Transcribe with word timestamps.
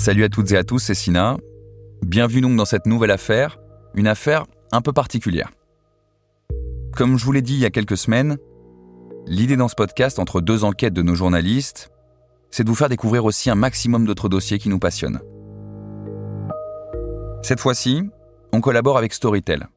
Salut 0.00 0.24
à 0.24 0.30
toutes 0.30 0.50
et 0.52 0.56
à 0.56 0.64
tous, 0.64 0.78
c'est 0.78 0.94
Sina. 0.94 1.36
Bienvenue 2.00 2.40
donc 2.40 2.56
dans 2.56 2.64
cette 2.64 2.86
nouvelle 2.86 3.10
affaire, 3.10 3.58
une 3.94 4.06
affaire 4.06 4.46
un 4.72 4.80
peu 4.80 4.94
particulière. 4.94 5.50
Comme 6.96 7.18
je 7.18 7.24
vous 7.26 7.32
l'ai 7.32 7.42
dit 7.42 7.52
il 7.52 7.60
y 7.60 7.66
a 7.66 7.70
quelques 7.70 7.98
semaines, 7.98 8.38
l'idée 9.26 9.58
dans 9.58 9.68
ce 9.68 9.74
podcast, 9.74 10.18
entre 10.18 10.40
deux 10.40 10.64
enquêtes 10.64 10.94
de 10.94 11.02
nos 11.02 11.14
journalistes, 11.14 11.90
c'est 12.50 12.64
de 12.64 12.70
vous 12.70 12.74
faire 12.74 12.88
découvrir 12.88 13.26
aussi 13.26 13.50
un 13.50 13.54
maximum 13.54 14.06
d'autres 14.06 14.30
dossiers 14.30 14.58
qui 14.58 14.70
nous 14.70 14.78
passionnent. 14.78 15.20
Cette 17.42 17.60
fois-ci, 17.60 18.08
on 18.54 18.62
collabore 18.62 18.96
avec 18.96 19.12
Storytel, 19.12 19.68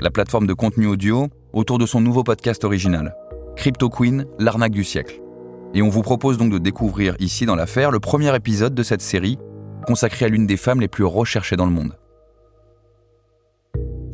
la 0.00 0.12
plateforme 0.12 0.46
de 0.46 0.54
contenu 0.54 0.86
audio 0.86 1.26
autour 1.52 1.78
de 1.78 1.86
son 1.86 2.00
nouveau 2.00 2.22
podcast 2.22 2.62
original, 2.62 3.16
Crypto 3.56 3.90
Queen, 3.90 4.24
l'arnaque 4.38 4.70
du 4.70 4.84
siècle. 4.84 5.21
Et 5.74 5.82
on 5.82 5.88
vous 5.88 6.02
propose 6.02 6.36
donc 6.36 6.52
de 6.52 6.58
découvrir 6.58 7.16
ici 7.18 7.46
dans 7.46 7.54
l'affaire 7.54 7.90
le 7.90 8.00
premier 8.00 8.34
épisode 8.36 8.74
de 8.74 8.82
cette 8.82 9.00
série 9.00 9.38
consacrée 9.86 10.26
à 10.26 10.28
l'une 10.28 10.46
des 10.46 10.56
femmes 10.56 10.80
les 10.80 10.88
plus 10.88 11.04
recherchées 11.04 11.56
dans 11.56 11.66
le 11.66 11.72
monde. 11.72 11.96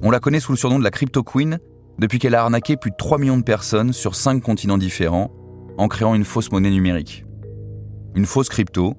On 0.03 0.11
la 0.11 0.21
connaît 0.21 0.41
sous 0.41 0.53
le 0.53 0.59
surnom 0.59 0.79
de 0.79 0.85
la 0.85 0.93
Crypto 0.93 1.23
Queen 1.25 1.59
depuis 1.99 2.21
qu'elle 2.21 2.37
a 2.37 2.43
arnaqué 2.43 2.77
plus 2.77 2.93
de 2.93 2.97
3 2.97 3.19
millions 3.19 3.37
de 3.37 3.43
personnes 3.43 3.93
sur 3.93 4.15
5 4.15 4.41
continents 4.41 4.79
différents 4.79 5.33
en 5.77 5.89
créant 5.89 6.15
une 6.15 6.25
fausse 6.25 6.53
monnaie 6.53 6.71
numérique. 6.71 7.25
Une 8.15 8.25
fausse 8.25 8.49
crypto 8.49 8.95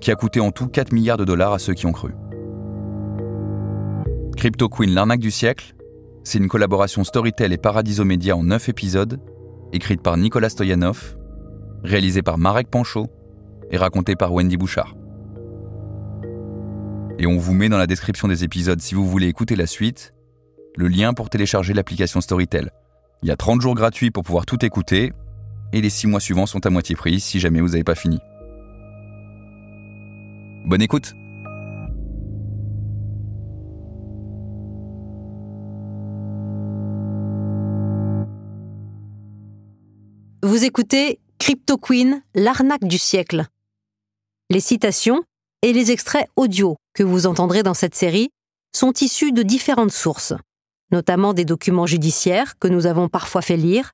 qui 0.00 0.10
a 0.10 0.14
coûté 0.14 0.40
en 0.40 0.50
tout 0.50 0.68
4 0.68 0.92
milliards 0.92 1.16
de 1.16 1.24
dollars 1.24 1.52
à 1.52 1.58
ceux 1.58 1.74
qui 1.74 1.86
ont 1.86 1.92
cru. 1.92 2.10
Crypto 4.36 4.68
Queen, 4.68 4.92
l'arnaque 4.92 5.20
du 5.20 5.30
siècle, 5.30 5.74
c'est 6.24 6.38
une 6.38 6.48
collaboration 6.48 7.04
Storytel 7.04 7.52
et 7.52 7.58
Paradiso 7.58 8.04
Media 8.04 8.36
en 8.36 8.42
9 8.42 8.68
épisodes, 8.68 9.20
écrite 9.72 10.02
par 10.02 10.16
Nicolas 10.16 10.50
Stoyanov, 10.50 11.16
réalisée 11.84 12.22
par 12.22 12.38
Marek 12.38 12.68
Panchaud 12.68 13.10
et 13.70 13.76
racontée 13.76 14.16
par 14.16 14.32
Wendy 14.32 14.56
Bouchard. 14.56 14.94
Et 17.18 17.26
on 17.26 17.36
vous 17.36 17.54
met 17.54 17.68
dans 17.68 17.78
la 17.78 17.86
description 17.86 18.28
des 18.28 18.44
épisodes 18.44 18.80
si 18.80 18.94
vous 18.94 19.06
voulez 19.06 19.28
écouter 19.28 19.56
la 19.56 19.66
suite, 19.66 20.14
le 20.76 20.88
lien 20.88 21.14
pour 21.14 21.30
télécharger 21.30 21.74
l'application 21.74 22.20
Storytel. 22.20 22.70
Il 23.22 23.28
y 23.28 23.32
a 23.32 23.36
30 23.36 23.60
jours 23.60 23.74
gratuits 23.74 24.10
pour 24.10 24.24
pouvoir 24.24 24.46
tout 24.46 24.64
écouter, 24.64 25.12
et 25.72 25.80
les 25.80 25.90
6 25.90 26.06
mois 26.06 26.20
suivants 26.20 26.46
sont 26.46 26.66
à 26.66 26.70
moitié 26.70 26.96
prix 26.96 27.20
si 27.20 27.38
jamais 27.38 27.60
vous 27.60 27.68
n'avez 27.68 27.84
pas 27.84 27.94
fini. 27.94 28.18
Bonne 30.66 30.82
écoute 30.82 31.14
Vous 40.44 40.64
écoutez 40.64 41.20
Crypto 41.44 41.76
Queen, 41.76 42.22
l'arnaque 42.36 42.84
du 42.84 42.98
siècle. 42.98 43.46
Les 44.48 44.60
citations 44.60 45.24
et 45.62 45.72
les 45.72 45.90
extraits 45.90 46.28
audio 46.36 46.76
que 46.94 47.02
vous 47.02 47.26
entendrez 47.26 47.64
dans 47.64 47.74
cette 47.74 47.96
série 47.96 48.30
sont 48.72 48.92
issus 49.00 49.32
de 49.32 49.42
différentes 49.42 49.90
sources, 49.90 50.34
notamment 50.92 51.34
des 51.34 51.44
documents 51.44 51.84
judiciaires 51.84 52.56
que 52.60 52.68
nous 52.68 52.86
avons 52.86 53.08
parfois 53.08 53.42
fait 53.42 53.56
lire, 53.56 53.90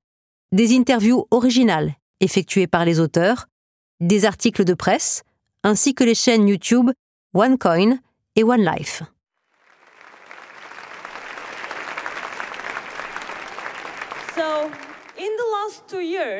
des 0.52 0.76
interviews 0.76 1.26
originales 1.30 1.94
effectuées 2.20 2.66
par 2.66 2.84
les 2.84 3.00
auteurs, 3.00 3.46
des 4.00 4.26
articles 4.26 4.64
de 4.64 4.74
presse, 4.74 5.22
ainsi 5.64 5.94
que 5.94 6.04
les 6.04 6.14
chaînes 6.14 6.48
YouTube 6.48 6.90
OneCoin 7.32 7.98
et 8.36 8.44
OneLife. 8.44 9.04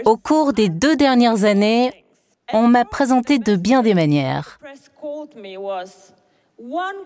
Au 0.04 0.16
cours 0.16 0.52
des 0.52 0.68
deux 0.68 0.96
dernières 0.96 1.44
années, 1.44 2.04
on 2.52 2.68
m'a 2.68 2.84
présenté 2.84 3.38
de 3.38 3.56
bien 3.56 3.82
des 3.82 3.94
manières. 3.94 4.58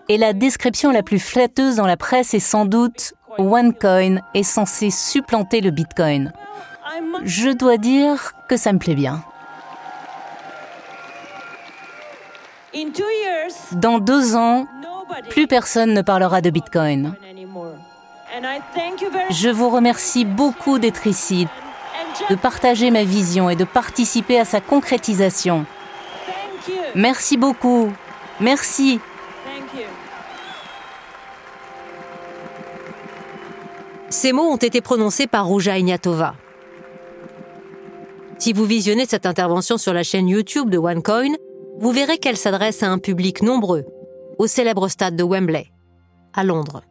Et 0.09 0.17
la 0.17 0.33
description 0.33 0.91
la 0.91 1.03
plus 1.03 1.19
flatteuse 1.19 1.75
dans 1.75 1.85
la 1.85 1.97
presse 1.97 2.33
est 2.33 2.39
sans 2.39 2.65
doute 2.65 3.13
OneCoin 3.37 4.21
est 4.33 4.43
censé 4.43 4.89
supplanter 4.89 5.61
le 5.61 5.71
Bitcoin. 5.71 6.31
Je 7.23 7.49
dois 7.49 7.77
dire 7.77 8.33
que 8.47 8.57
ça 8.57 8.73
me 8.73 8.79
plaît 8.79 8.95
bien. 8.95 9.23
Dans 13.73 13.99
deux 13.99 14.35
ans, 14.35 14.67
plus 15.29 15.47
personne 15.47 15.93
ne 15.93 16.01
parlera 16.01 16.41
de 16.41 16.49
Bitcoin. 16.49 17.15
Je 19.29 19.49
vous 19.49 19.69
remercie 19.69 20.25
beaucoup 20.25 20.79
d'être 20.79 21.07
ici, 21.07 21.47
de 22.29 22.35
partager 22.35 22.89
ma 22.89 23.03
vision 23.03 23.49
et 23.49 23.55
de 23.55 23.63
participer 23.63 24.39
à 24.39 24.45
sa 24.45 24.61
concrétisation. 24.61 25.65
Merci 26.95 27.37
beaucoup. 27.37 27.91
Merci. 28.39 28.99
Ces 34.09 34.31
mots 34.31 34.51
ont 34.51 34.57
été 34.57 34.81
prononcés 34.81 35.27
par 35.27 35.49
Ruja 35.49 35.77
Ignatova. 35.77 36.35
Si 38.37 38.53
vous 38.53 38.65
visionnez 38.65 39.05
cette 39.05 39.25
intervention 39.25 39.77
sur 39.77 39.93
la 39.93 40.03
chaîne 40.03 40.27
YouTube 40.27 40.69
de 40.69 40.77
OneCoin, 40.77 41.33
vous 41.79 41.91
verrez 41.91 42.17
qu'elle 42.17 42.37
s'adresse 42.37 42.83
à 42.83 42.89
un 42.89 42.99
public 42.99 43.41
nombreux, 43.41 43.85
au 44.37 44.47
célèbre 44.47 44.87
stade 44.87 45.15
de 45.15 45.23
Wembley, 45.23 45.67
à 46.33 46.43
Londres. 46.43 46.83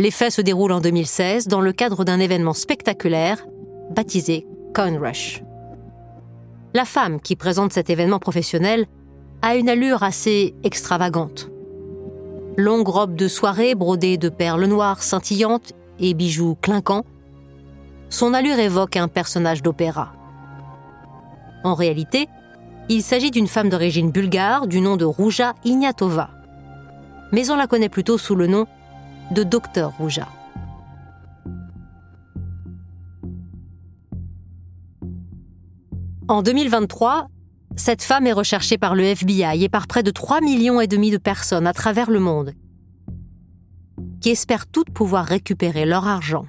Les 0.00 0.12
faits 0.12 0.30
se 0.30 0.40
déroulent 0.40 0.70
en 0.70 0.80
2016 0.80 1.48
dans 1.48 1.60
le 1.60 1.72
cadre 1.72 2.04
d'un 2.04 2.20
événement 2.20 2.52
spectaculaire 2.52 3.44
baptisé 3.90 4.46
Coin 4.72 4.96
Rush. 4.96 5.42
La 6.72 6.84
femme 6.84 7.20
qui 7.20 7.34
présente 7.34 7.72
cet 7.72 7.90
événement 7.90 8.20
professionnel 8.20 8.86
a 9.42 9.56
une 9.56 9.68
allure 9.68 10.04
assez 10.04 10.54
extravagante. 10.62 11.50
Longue 12.56 12.86
robe 12.86 13.16
de 13.16 13.26
soirée 13.26 13.74
brodée 13.74 14.18
de 14.18 14.28
perles 14.28 14.66
noires 14.66 15.02
scintillantes 15.02 15.72
et 15.98 16.14
bijoux 16.14 16.56
clinquants, 16.62 17.04
son 18.08 18.34
allure 18.34 18.60
évoque 18.60 18.96
un 18.96 19.08
personnage 19.08 19.62
d'opéra. 19.62 20.12
En 21.64 21.74
réalité, 21.74 22.28
il 22.88 23.02
s'agit 23.02 23.32
d'une 23.32 23.48
femme 23.48 23.68
d'origine 23.68 24.12
bulgare 24.12 24.68
du 24.68 24.80
nom 24.80 24.96
de 24.96 25.04
Ruja 25.04 25.54
Ignatova. 25.64 26.30
Mais 27.32 27.50
on 27.50 27.56
la 27.56 27.66
connaît 27.66 27.88
plutôt 27.88 28.16
sous 28.16 28.36
le 28.36 28.46
nom 28.46 28.66
de 29.32 29.42
Docteur 29.42 29.92
Ruja. 29.98 30.28
En 36.28 36.42
2023, 36.42 37.28
cette 37.76 38.02
femme 38.02 38.26
est 38.26 38.32
recherchée 38.32 38.78
par 38.78 38.94
le 38.94 39.04
FBI 39.04 39.64
et 39.64 39.68
par 39.68 39.86
près 39.86 40.02
de 40.02 40.10
3 40.10 40.40
millions 40.40 40.80
de 40.80 41.16
personnes 41.16 41.66
à 41.66 41.72
travers 41.72 42.10
le 42.10 42.20
monde 42.20 42.52
qui 44.20 44.30
espèrent 44.30 44.66
toutes 44.66 44.90
pouvoir 44.90 45.24
récupérer 45.24 45.86
leur 45.86 46.06
argent. 46.06 46.46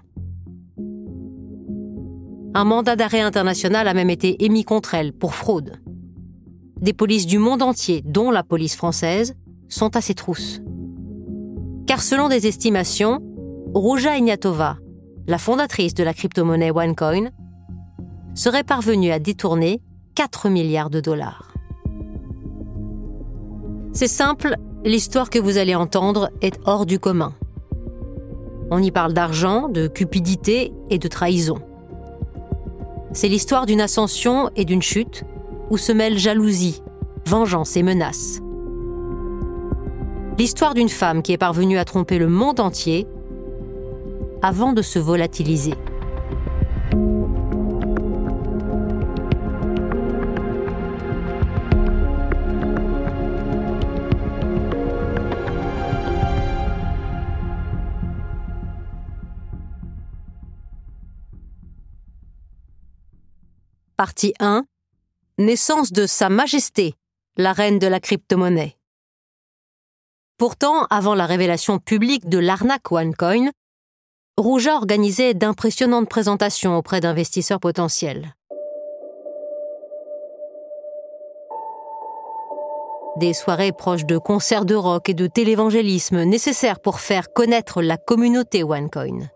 Un 2.55 2.63
mandat 2.63 2.95
d'arrêt 2.95 3.21
international 3.21 3.87
a 3.87 3.93
même 3.93 4.09
été 4.09 4.43
émis 4.43 4.65
contre 4.65 4.95
elle 4.95 5.13
pour 5.13 5.35
fraude. 5.35 5.79
Des 6.81 6.93
polices 6.93 7.27
du 7.27 7.37
monde 7.37 7.61
entier, 7.61 8.01
dont 8.03 8.31
la 8.31 8.43
police 8.43 8.75
française, 8.75 9.35
sont 9.67 9.95
à 9.95 10.01
ses 10.01 10.15
trousses. 10.15 10.61
Selon 11.99 12.29
des 12.29 12.47
estimations, 12.47 13.21
Ruja 13.75 14.15
Ignatova, 14.15 14.77
la 15.27 15.37
fondatrice 15.37 15.93
de 15.93 16.03
la 16.03 16.13
crypto-monnaie 16.13 16.71
OneCoin, 16.71 17.29
serait 18.35 18.63
parvenue 18.63 19.11
à 19.11 19.19
détourner 19.19 19.81
4 20.15 20.49
milliards 20.49 20.89
de 20.89 21.01
dollars. 21.01 21.53
C'est 23.91 24.07
simple, 24.07 24.55
l'histoire 24.85 25.29
que 25.29 25.39
vous 25.39 25.57
allez 25.57 25.75
entendre 25.75 26.29
est 26.41 26.59
hors 26.65 26.85
du 26.85 26.99
commun. 26.99 27.33
On 28.71 28.81
y 28.81 28.91
parle 28.91 29.13
d'argent, 29.13 29.67
de 29.67 29.87
cupidité 29.87 30.71
et 30.89 30.99
de 30.99 31.07
trahison. 31.07 31.59
C'est 33.11 33.27
l'histoire 33.27 33.65
d'une 33.65 33.81
ascension 33.81 34.51
et 34.55 34.63
d'une 34.63 34.81
chute 34.81 35.25
où 35.69 35.77
se 35.77 35.91
mêlent 35.91 36.17
jalousie, 36.17 36.81
vengeance 37.25 37.75
et 37.75 37.83
menaces. 37.83 38.39
L'histoire 40.39 40.73
d'une 40.73 40.87
femme 40.87 41.21
qui 41.21 41.33
est 41.33 41.37
parvenue 41.37 41.77
à 41.77 41.83
tromper 41.83 42.17
le 42.17 42.29
monde 42.29 42.61
entier 42.61 43.05
avant 44.41 44.71
de 44.71 44.81
se 44.81 44.97
volatiliser. 44.97 45.73
Partie 63.97 64.33
1 64.39 64.63
Naissance 65.37 65.91
de 65.91 66.05
Sa 66.05 66.29
Majesté, 66.29 66.93
la 67.35 67.51
reine 67.51 67.77
de 67.77 67.87
la 67.87 67.99
crypto-monnaie. 67.99 68.78
Pourtant, 70.39 70.85
avant 70.89 71.15
la 71.15 71.25
révélation 71.25 71.79
publique 71.79 72.29
de 72.29 72.37
l'arnaque 72.37 72.93
OneCoin, 72.93 73.49
Rouja 74.37 74.75
organisait 74.77 75.33
d'impressionnantes 75.33 76.07
présentations 76.07 76.77
auprès 76.77 77.01
d'investisseurs 77.01 77.59
potentiels. 77.59 78.33
des 83.17 83.33
soirées 83.33 83.73
proches 83.73 84.05
de 84.05 84.17
concerts 84.17 84.63
de 84.63 84.75
rock 84.75 85.09
et 85.09 85.13
de 85.13 85.27
télévangélisme 85.27 86.23
nécessaires 86.23 86.79
pour 86.79 87.01
faire 87.01 87.33
connaître 87.33 87.81
la 87.81 87.97
communauté 87.97 88.63
OneCoin. 88.63 89.27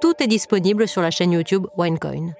Tout 0.00 0.14
est 0.20 0.28
disponible 0.28 0.86
sur 0.86 1.02
la 1.02 1.10
chaîne 1.10 1.32
YouTube 1.32 1.66
OneCoin. 1.76 2.34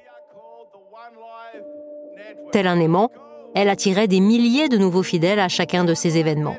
Tel 2.53 2.69
un 2.69 2.79
aimant, 2.79 3.11
elle 3.56 3.69
attirait 3.69 4.06
des 4.06 4.21
milliers 4.21 4.69
de 4.69 4.79
nouveaux 4.79 5.03
fidèles 5.03 5.41
à 5.41 5.49
chacun 5.49 5.83
de 5.83 5.95
ces 5.95 6.19
événements. 6.19 6.56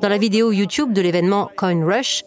Dans 0.00 0.08
la 0.08 0.18
vidéo 0.18 0.52
YouTube 0.52 0.92
de 0.92 1.00
l'événement 1.00 1.50
Coin 1.56 1.84
Rush, 1.84 2.24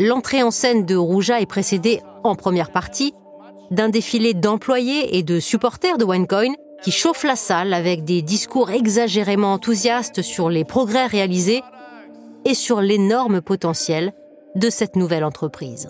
l'entrée 0.00 0.42
en 0.42 0.50
scène 0.50 0.84
de 0.84 0.96
Rouja 0.96 1.40
est 1.40 1.46
précédée, 1.46 2.00
en 2.24 2.34
première 2.34 2.70
partie, 2.70 3.14
d'un 3.70 3.88
défilé 3.88 4.34
d'employés 4.34 5.16
et 5.16 5.22
de 5.22 5.40
supporters 5.40 5.98
de 5.98 6.04
OneCoin 6.04 6.52
qui 6.82 6.90
chauffent 6.90 7.24
la 7.24 7.36
salle 7.36 7.72
avec 7.72 8.04
des 8.04 8.22
discours 8.22 8.70
exagérément 8.70 9.52
enthousiastes 9.54 10.20
sur 10.20 10.50
les 10.50 10.64
progrès 10.64 11.06
réalisés 11.06 11.62
et 12.44 12.54
sur 12.54 12.80
l'énorme 12.80 13.40
potentiel 13.40 14.12
de 14.56 14.68
cette 14.68 14.96
nouvelle 14.96 15.24
entreprise. 15.24 15.88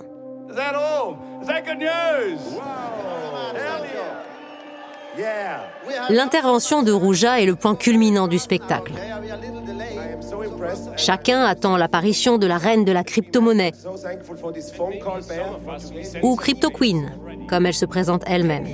L'intervention 6.09 6.83
de 6.83 6.93
Rouja 6.93 7.41
est 7.41 7.47
le 7.47 7.57
point 7.57 7.75
culminant 7.75 8.29
du 8.29 8.39
spectacle. 8.39 8.93
Chacun 10.97 11.45
attend 11.45 11.77
l'apparition 11.77 12.39
de 12.39 12.47
la 12.47 12.59
reine 12.59 12.85
de 12.85 12.93
la 12.93 13.05
crypto-monnaie, 13.05 13.73
ou 16.23 16.37
Crypto 16.37 16.71
Queen, 16.71 17.13
comme 17.49 17.67
elle 17.67 17.75
se 17.75 17.87
présente 17.87 18.23
elle-même. 18.27 18.67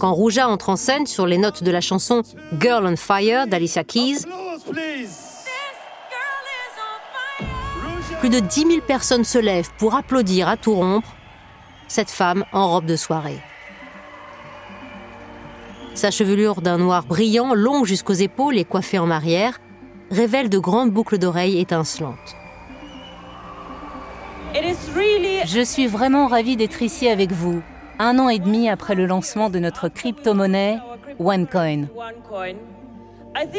Quand 0.00 0.12
Rouja 0.12 0.48
entre 0.48 0.70
en 0.70 0.76
scène 0.76 1.06
sur 1.06 1.26
les 1.26 1.38
notes 1.38 1.62
de 1.62 1.70
la 1.70 1.80
chanson 1.80 2.22
Girl 2.60 2.84
on 2.86 2.96
Fire 2.96 3.46
d'Alicia 3.46 3.84
Keys, 3.84 4.26
plus 8.22 8.28
de 8.28 8.38
10 8.38 8.66
000 8.68 8.80
personnes 8.86 9.24
se 9.24 9.38
lèvent 9.38 9.72
pour 9.78 9.96
applaudir 9.96 10.46
à 10.46 10.56
tout 10.56 10.74
rompre 10.74 11.16
cette 11.88 12.08
femme 12.08 12.44
en 12.52 12.70
robe 12.70 12.86
de 12.86 12.94
soirée. 12.94 13.40
Sa 15.94 16.12
chevelure 16.12 16.60
d'un 16.60 16.78
noir 16.78 17.02
brillant, 17.04 17.52
longue 17.52 17.84
jusqu'aux 17.84 18.12
épaules 18.12 18.58
et 18.58 18.64
coiffée 18.64 19.00
en 19.00 19.10
arrière, 19.10 19.60
révèle 20.12 20.48
de 20.48 20.60
grandes 20.60 20.92
boucles 20.92 21.18
d'oreilles 21.18 21.58
étincelantes. 21.58 22.36
Je 24.54 25.64
suis 25.64 25.88
vraiment 25.88 26.28
ravie 26.28 26.56
d'être 26.56 26.80
ici 26.80 27.08
avec 27.08 27.32
vous, 27.32 27.60
un 27.98 28.20
an 28.20 28.28
et 28.28 28.38
demi 28.38 28.68
après 28.68 28.94
le 28.94 29.06
lancement 29.06 29.50
de 29.50 29.58
notre 29.58 29.88
crypto-monnaie 29.88 30.78
OneCoin. 31.18 31.88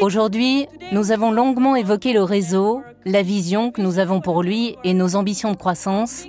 Aujourd'hui, 0.00 0.66
nous 0.92 1.12
avons 1.12 1.30
longuement 1.30 1.76
évoqué 1.76 2.12
le 2.12 2.22
réseau, 2.22 2.82
la 3.04 3.22
vision 3.22 3.70
que 3.70 3.80
nous 3.80 3.98
avons 3.98 4.20
pour 4.20 4.42
lui 4.42 4.76
et 4.84 4.94
nos 4.94 5.16
ambitions 5.16 5.52
de 5.52 5.56
croissance. 5.56 6.24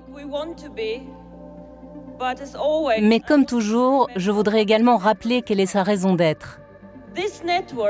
Mais 3.01 3.19
comme 3.19 3.45
toujours, 3.45 4.09
je 4.15 4.31
voudrais 4.31 4.61
également 4.61 4.97
rappeler 4.97 5.41
quelle 5.41 5.59
est 5.59 5.65
sa 5.65 5.83
raison 5.83 6.15
d'être. 6.15 6.59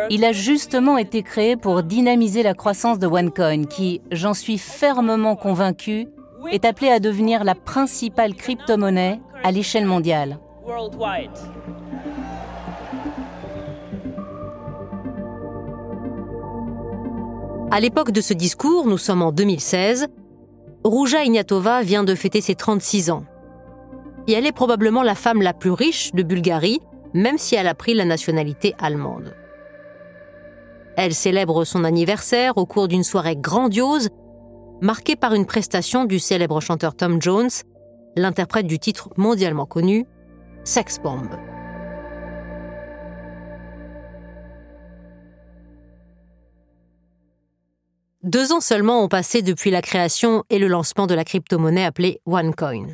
Il 0.10 0.24
a 0.24 0.32
justement 0.32 0.98
été 0.98 1.24
créé 1.24 1.56
pour 1.56 1.84
dynamiser 1.84 2.44
la 2.44 2.54
croissance 2.54 3.00
de 3.00 3.08
OneCoin, 3.08 3.66
qui, 3.66 4.02
j'en 4.12 4.34
suis 4.34 4.58
fermement 4.58 5.36
convaincu, 5.36 6.08
est 6.52 6.66
appelé 6.66 6.90
à 6.90 7.00
devenir 7.00 7.44
la 7.44 7.56
principale 7.56 8.36
crypto-monnaie 8.36 9.20
à 9.44 9.52
l'échelle 9.52 9.86
mondiale. 9.86 10.38
À 17.76 17.82
l'époque 17.82 18.12
de 18.12 18.22
ce 18.22 18.34
discours, 18.34 18.88
nous 18.88 18.98
sommes 18.98 19.22
en 19.22 19.34
2016, 19.34 20.08
Rouja 20.86 21.26
Ignatova 21.26 21.82
vient 21.82 22.06
de 22.06 22.16
fêter 22.16 22.40
ses 22.40 22.56
36 22.56 23.12
ans. 23.12 23.26
Et 24.28 24.32
elle 24.32 24.46
est 24.46 24.54
probablement 24.54 25.04
la 25.04 25.14
femme 25.14 25.42
la 25.42 25.52
plus 25.52 25.72
riche 25.72 26.14
de 26.14 26.24
Bulgarie, 26.24 26.80
même 27.14 27.38
si 27.38 27.54
elle 27.54 27.68
a 27.68 27.76
pris 27.76 27.94
la 27.94 28.06
nationalité 28.06 28.76
allemande. 28.80 29.36
Elle 30.96 31.14
célèbre 31.14 31.66
son 31.66 31.84
anniversaire 31.84 32.58
au 32.58 32.66
cours 32.66 32.88
d'une 32.88 33.04
soirée 33.04 33.36
grandiose 33.36 34.08
marqué 34.80 35.18
par 35.18 35.34
une 35.34 35.46
prestation 35.46 36.06
du 36.06 36.18
célèbre 36.18 36.62
chanteur 36.62 36.96
Tom 36.96 37.22
Jones, 37.22 37.50
l'interprète 38.16 38.68
du 38.68 38.80
titre 38.80 39.10
mondialement 39.18 39.66
connu 39.66 40.06
Sex 40.64 40.98
Bomb. 41.04 41.28
Deux 48.26 48.52
ans 48.52 48.60
seulement 48.60 49.02
ont 49.02 49.08
passé 49.08 49.42
depuis 49.42 49.72
la 49.72 49.82
création 49.82 50.44
et 50.50 50.60
le 50.60 50.68
lancement 50.68 51.08
de 51.08 51.14
la 51.14 51.24
crypto-monnaie 51.24 51.86
appelée 51.86 52.20
OneCoin. 52.26 52.88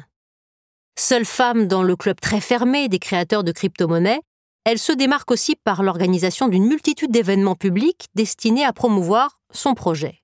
Seule 0.99 1.25
femme 1.25 1.67
dans 1.67 1.81
le 1.81 1.95
club 1.95 2.19
très 2.21 2.41
fermé 2.41 2.87
des 2.89 2.99
créateurs 2.99 3.43
de 3.43 3.51
crypto-monnaies, 3.51 4.21
elle 4.65 4.77
se 4.77 4.91
démarque 4.91 5.31
aussi 5.31 5.55
par 5.55 5.81
l'organisation 5.81 6.47
d'une 6.47 6.67
multitude 6.67 7.09
d'événements 7.09 7.55
publics 7.55 8.05
destinés 8.13 8.65
à 8.65 8.73
promouvoir 8.73 9.39
son 9.51 9.73
projet 9.73 10.21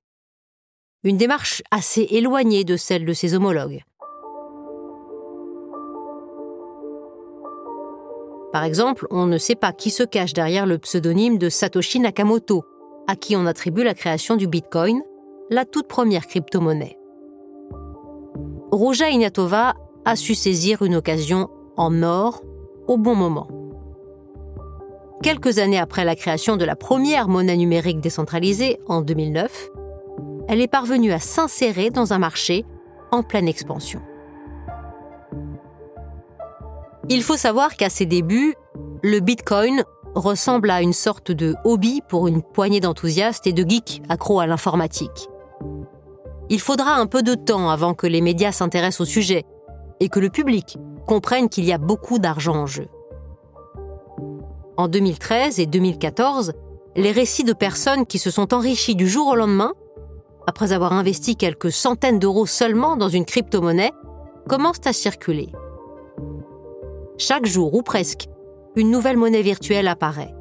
une 1.07 1.17
démarche 1.17 1.63
assez 1.71 2.01
éloignée 2.09 2.63
de 2.63 2.75
celle 2.75 3.05
de 3.05 3.13
ses 3.13 3.33
homologues. 3.33 3.83
Par 8.51 8.63
exemple, 8.63 9.07
on 9.11 9.25
ne 9.25 9.37
sait 9.37 9.55
pas 9.55 9.71
qui 9.71 9.89
se 9.89 10.03
cache 10.03 10.33
derrière 10.33 10.65
le 10.65 10.77
pseudonyme 10.77 11.37
de 11.37 11.49
Satoshi 11.49 11.99
Nakamoto, 11.99 12.65
à 13.07 13.15
qui 13.15 13.35
on 13.35 13.45
attribue 13.45 13.83
la 13.83 13.93
création 13.93 14.35
du 14.35 14.47
Bitcoin, 14.47 15.01
la 15.49 15.65
toute 15.65 15.87
première 15.87 16.27
crypto-monnaie. 16.27 16.97
Roja 18.71 19.09
Ignatova 19.09 19.75
a 20.05 20.15
su 20.15 20.35
saisir 20.35 20.81
une 20.81 20.95
occasion 20.95 21.49
en 21.77 22.03
or 22.03 22.43
au 22.87 22.97
bon 22.97 23.15
moment. 23.15 23.47
Quelques 25.23 25.57
années 25.57 25.79
après 25.79 26.05
la 26.05 26.15
création 26.15 26.57
de 26.57 26.65
la 26.65 26.75
première 26.75 27.27
monnaie 27.27 27.57
numérique 27.57 28.01
décentralisée 28.01 28.79
en 28.87 29.01
2009, 29.01 29.69
elle 30.47 30.61
est 30.61 30.67
parvenue 30.67 31.11
à 31.11 31.19
s'insérer 31.19 31.89
dans 31.89 32.13
un 32.13 32.19
marché 32.19 32.65
en 33.11 33.23
pleine 33.23 33.47
expansion. 33.47 34.01
Il 37.09 37.23
faut 37.23 37.37
savoir 37.37 37.75
qu'à 37.75 37.89
ses 37.89 38.05
débuts, 38.05 38.53
le 39.01 39.19
Bitcoin 39.19 39.83
ressemble 40.19 40.69
à 40.69 40.81
une 40.81 40.93
sorte 40.93 41.31
de 41.31 41.55
hobby 41.63 42.01
pour 42.07 42.27
une 42.27 42.41
poignée 42.41 42.79
d'enthousiastes 42.79 43.47
et 43.47 43.53
de 43.53 43.67
geeks 43.67 44.01
accros 44.09 44.39
à 44.39 44.47
l'informatique. 44.47 45.29
Il 46.49 46.59
faudra 46.59 46.95
un 46.95 47.07
peu 47.07 47.23
de 47.23 47.35
temps 47.35 47.69
avant 47.69 47.93
que 47.93 48.07
les 48.07 48.21
médias 48.21 48.51
s'intéressent 48.51 49.01
au 49.01 49.05
sujet 49.05 49.43
et 49.99 50.09
que 50.09 50.19
le 50.19 50.29
public 50.29 50.77
comprenne 51.05 51.49
qu'il 51.49 51.65
y 51.65 51.73
a 51.73 51.77
beaucoup 51.77 52.19
d'argent 52.19 52.55
en 52.55 52.65
jeu. 52.67 52.87
En 54.77 54.87
2013 54.87 55.59
et 55.59 55.65
2014, 55.65 56.53
les 56.95 57.11
récits 57.11 57.43
de 57.43 57.53
personnes 57.53 58.05
qui 58.05 58.19
se 58.19 58.31
sont 58.31 58.53
enrichies 58.53 58.95
du 58.95 59.07
jour 59.07 59.27
au 59.27 59.35
lendemain 59.35 59.73
après 60.47 60.71
avoir 60.71 60.93
investi 60.93 61.35
quelques 61.35 61.71
centaines 61.71 62.19
d'euros 62.19 62.45
seulement 62.45 62.95
dans 62.95 63.09
une 63.09 63.25
crypto-monnaie, 63.25 63.91
commencent 64.47 64.85
à 64.85 64.93
circuler. 64.93 65.49
Chaque 67.17 67.45
jour, 67.45 67.73
ou 67.75 67.83
presque, 67.83 68.27
une 68.77 68.91
nouvelle 68.91 69.17
monnaie 69.17 69.41
virtuelle 69.41 69.87
apparaît. 69.87 70.33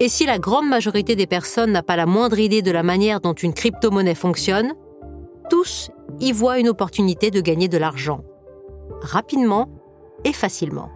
Et 0.00 0.08
si 0.08 0.26
la 0.26 0.38
grande 0.38 0.68
majorité 0.68 1.16
des 1.16 1.26
personnes 1.26 1.72
n'a 1.72 1.82
pas 1.82 1.96
la 1.96 2.06
moindre 2.06 2.38
idée 2.38 2.62
de 2.62 2.70
la 2.70 2.84
manière 2.84 3.20
dont 3.20 3.32
une 3.32 3.52
crypto-monnaie 3.52 4.14
fonctionne, 4.14 4.74
tous 5.50 5.90
y 6.20 6.30
voient 6.30 6.60
une 6.60 6.68
opportunité 6.68 7.32
de 7.32 7.40
gagner 7.40 7.68
de 7.68 7.78
l'argent, 7.78 8.20
rapidement 9.00 9.68
et 10.24 10.32
facilement. 10.32 10.90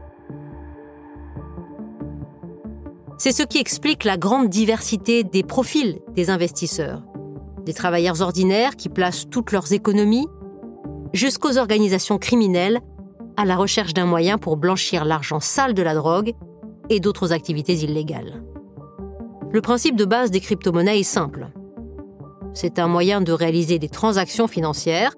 C'est 3.19 3.33
ce 3.33 3.43
qui 3.43 3.59
explique 3.59 4.05
la 4.05 4.17
grande 4.17 4.49
diversité 4.49 5.25
des 5.25 5.43
profils 5.43 6.01
des 6.15 6.31
investisseurs 6.31 7.03
des 7.65 7.73
travailleurs 7.73 8.21
ordinaires 8.21 8.77
qui 8.77 8.89
placent 8.89 9.29
toutes 9.31 9.53
leurs 9.53 9.73
économies, 9.73 10.27
jusqu'aux 11.13 11.59
organisations 11.59 12.19
criminelles 12.19 12.81
à 13.37 13.45
la 13.45 13.57
recherche 13.57 13.95
d'un 13.95 14.07
moyen 14.07 14.39
pour 14.39 14.57
blanchir 14.57 15.05
l'argent 15.05 15.41
sale 15.41 15.75
de 15.75 15.83
la 15.83 15.95
drogue 15.95 16.35
et 16.91 17.01
d'autres 17.01 17.33
activités 17.33 17.75
illégales. 17.75 18.43
Le 19.51 19.61
principe 19.61 19.97
de 19.97 20.05
base 20.05 20.31
des 20.31 20.41
crypto-monnaies 20.41 21.01
est 21.01 21.05
simple. 21.05 21.49
C'est 22.55 22.79
un 22.79 22.89
moyen 22.89 23.21
de 23.21 23.33
réaliser 23.33 23.79
des 23.79 23.89
transactions 23.89 24.49
financières 24.49 25.15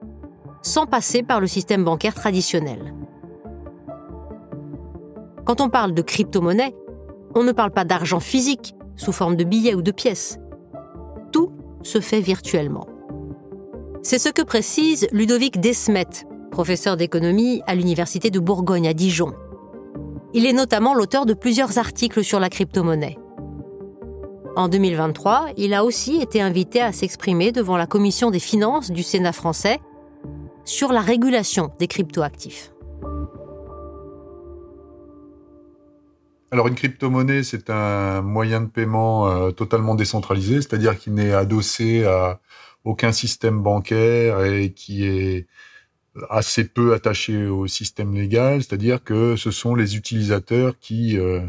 sans 0.62 0.86
passer 0.86 1.22
par 1.22 1.40
le 1.40 1.46
système 1.46 1.84
bancaire 1.84 2.14
traditionnel. 2.14 2.94
Quand 5.44 5.60
on 5.60 5.68
parle 5.68 5.94
de 5.94 6.02
crypto-monnaie, 6.02 6.74
on 7.34 7.42
ne 7.42 7.52
parle 7.52 7.72
pas 7.72 7.84
d'argent 7.84 8.20
physique 8.20 8.74
sous 8.96 9.12
forme 9.12 9.36
de 9.36 9.44
billets 9.44 9.74
ou 9.74 9.82
de 9.82 9.90
pièces 9.90 10.38
se 11.84 12.00
fait 12.00 12.20
virtuellement. 12.20 12.86
C'est 14.02 14.18
ce 14.18 14.28
que 14.28 14.42
précise 14.42 15.06
Ludovic 15.12 15.60
Desmet, 15.60 16.26
professeur 16.54 16.96
d'économie 16.96 17.62
à 17.66 17.74
l'Université 17.74 18.30
de 18.30 18.38
Bourgogne 18.38 18.86
à 18.86 18.94
Dijon. 18.94 19.34
Il 20.34 20.46
est 20.46 20.52
notamment 20.52 20.94
l'auteur 20.94 21.26
de 21.26 21.34
plusieurs 21.34 21.78
articles 21.78 22.22
sur 22.22 22.38
la 22.38 22.48
crypto-monnaie. 22.48 23.18
En 24.54 24.68
2023, 24.68 25.46
il 25.56 25.74
a 25.74 25.84
aussi 25.84 26.22
été 26.22 26.40
invité 26.40 26.80
à 26.80 26.92
s'exprimer 26.92 27.50
devant 27.50 27.76
la 27.76 27.88
commission 27.88 28.30
des 28.30 28.38
finances 28.38 28.92
du 28.92 29.02
Sénat 29.02 29.32
français 29.32 29.80
sur 30.64 30.92
la 30.92 31.00
régulation 31.00 31.72
des 31.80 31.88
cryptoactifs. 31.88 32.72
Alors 36.52 36.68
une 36.68 36.76
crypto-monnaie, 36.76 37.42
c'est 37.42 37.68
un 37.68 38.22
moyen 38.22 38.60
de 38.60 38.68
paiement 38.68 39.26
euh, 39.26 39.50
totalement 39.50 39.96
décentralisé, 39.96 40.62
c'est-à-dire 40.62 40.96
qu'il 40.96 41.14
n'est 41.14 41.32
adossé 41.32 42.04
à 42.04 42.38
aucun 42.84 43.10
système 43.10 43.60
bancaire 43.60 44.44
et 44.44 44.72
qui 44.72 45.04
est 45.04 45.48
assez 46.30 46.64
peu 46.64 46.94
attaché 46.94 47.46
au 47.46 47.66
système 47.66 48.14
légal, 48.14 48.62
c'est-à-dire 48.62 49.02
que 49.02 49.36
ce 49.36 49.50
sont 49.50 49.74
les 49.74 49.96
utilisateurs 49.96 50.78
qui 50.78 51.18
euh, 51.18 51.40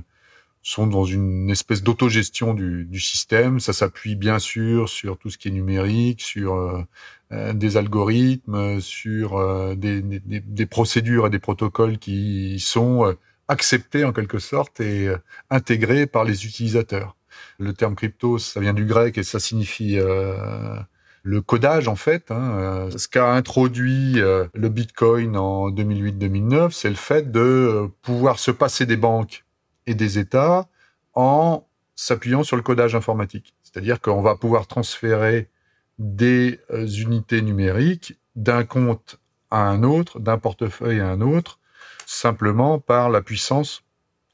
sont 0.63 0.88
dans 0.88 1.05
une 1.05 1.50
espèce 1.50 1.84
d'autogestion 1.84 2.53
du, 2.53 2.86
du 2.86 3.00
système. 3.00 3.60
Ça 3.60 3.74
s'appuie 3.74 4.15
bien 4.15 4.39
sûr 4.39 4.89
sur 4.89 5.17
tout 5.17 5.29
ce 5.29 5.38
qui 5.38 5.50
est 5.50 5.51
numérique, 5.51 6.22
sur 6.22 6.55
euh, 6.55 7.53
des 7.53 7.77
algorithmes, 7.77 8.79
sur 8.81 9.75
des, 9.75 10.01
des, 10.01 10.39
des, 10.39 10.65
procédures 10.65 11.27
et 11.27 11.29
des 11.29 11.39
protocoles 11.39 11.98
qui 11.98 12.60
sont 12.60 13.15
accepté 13.48 14.03
en 14.03 14.13
quelque 14.13 14.39
sorte 14.39 14.79
et 14.79 15.07
euh, 15.07 15.17
intégré 15.50 16.07
par 16.07 16.24
les 16.24 16.45
utilisateurs. 16.45 17.15
Le 17.60 17.74
terme 17.74 17.95
crypto, 17.95 18.38
ça 18.38 18.60
vient 18.60 18.74
du 18.74 18.86
grec 18.86 19.17
et 19.17 19.24
ça 19.24 19.39
signifie 19.39 19.98
euh, 20.00 20.77
le 21.25 21.41
codage 21.41 21.88
en 21.88 21.96
fait. 21.96 22.32
Hein. 22.32 22.58
Euh, 22.58 22.98
ce 22.98 23.08
qu'a 23.08 23.34
introduit 23.34 24.13
le 24.13 24.70
Bitcoin 24.70 25.36
en 25.36 25.70
2008-2009, 25.72 26.72
c'est 26.72 26.89
le 26.89 26.96
fait 26.96 27.32
de 27.32 27.89
pouvoir 28.01 28.39
se 28.39 28.51
passer 28.51 28.86
des 28.86 28.98
banques 28.98 29.44
et 29.88 29.96
des 29.96 30.20
États 30.20 30.67
en 31.13 31.67
s'appuyant 31.96 32.44
sur 32.44 32.55
le 32.55 32.62
codage 32.62 32.96
informatique. 32.96 33.55
C'est-à-dire 33.63 34.01
qu'on 34.01 34.22
va 34.22 34.36
pouvoir 34.36 34.67
transférer 34.67 35.50
des 35.98 36.60
unités 37.01 37.41
numériques 37.41 38.17
d'un 38.36 38.63
compte 38.63 39.20
à 39.50 39.62
un 39.62 39.84
autre, 39.84 40.20
d'un 40.20 40.38
portefeuille 40.38 41.00
à 41.00 41.08
un 41.10 41.22
autre, 41.22 41.60
simplement 42.05 42.79
par 42.79 43.10
la 43.10 43.22
puissance 43.22 43.84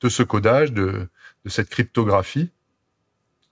de 0.02 0.10
ce 0.10 0.24
codage, 0.24 0.74
de, 0.74 1.08
cette 1.46 1.70
cryptographie, 1.70 2.52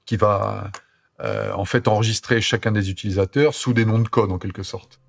qui 0.06 0.18
va 0.18 0.72
euh, 1.22 1.52
en 1.54 1.66
fait 1.66 1.88
enregistrer 1.88 2.42
chacun 2.42 2.72
des 2.72 2.90
utilisateurs 2.90 3.54
sous 3.54 3.74
des 3.74 3.86
noms 3.86 4.00
de 4.00 4.08
code 4.08 4.32
en 4.32 4.38
quelque 4.38 4.64
sorte. 4.64 5.02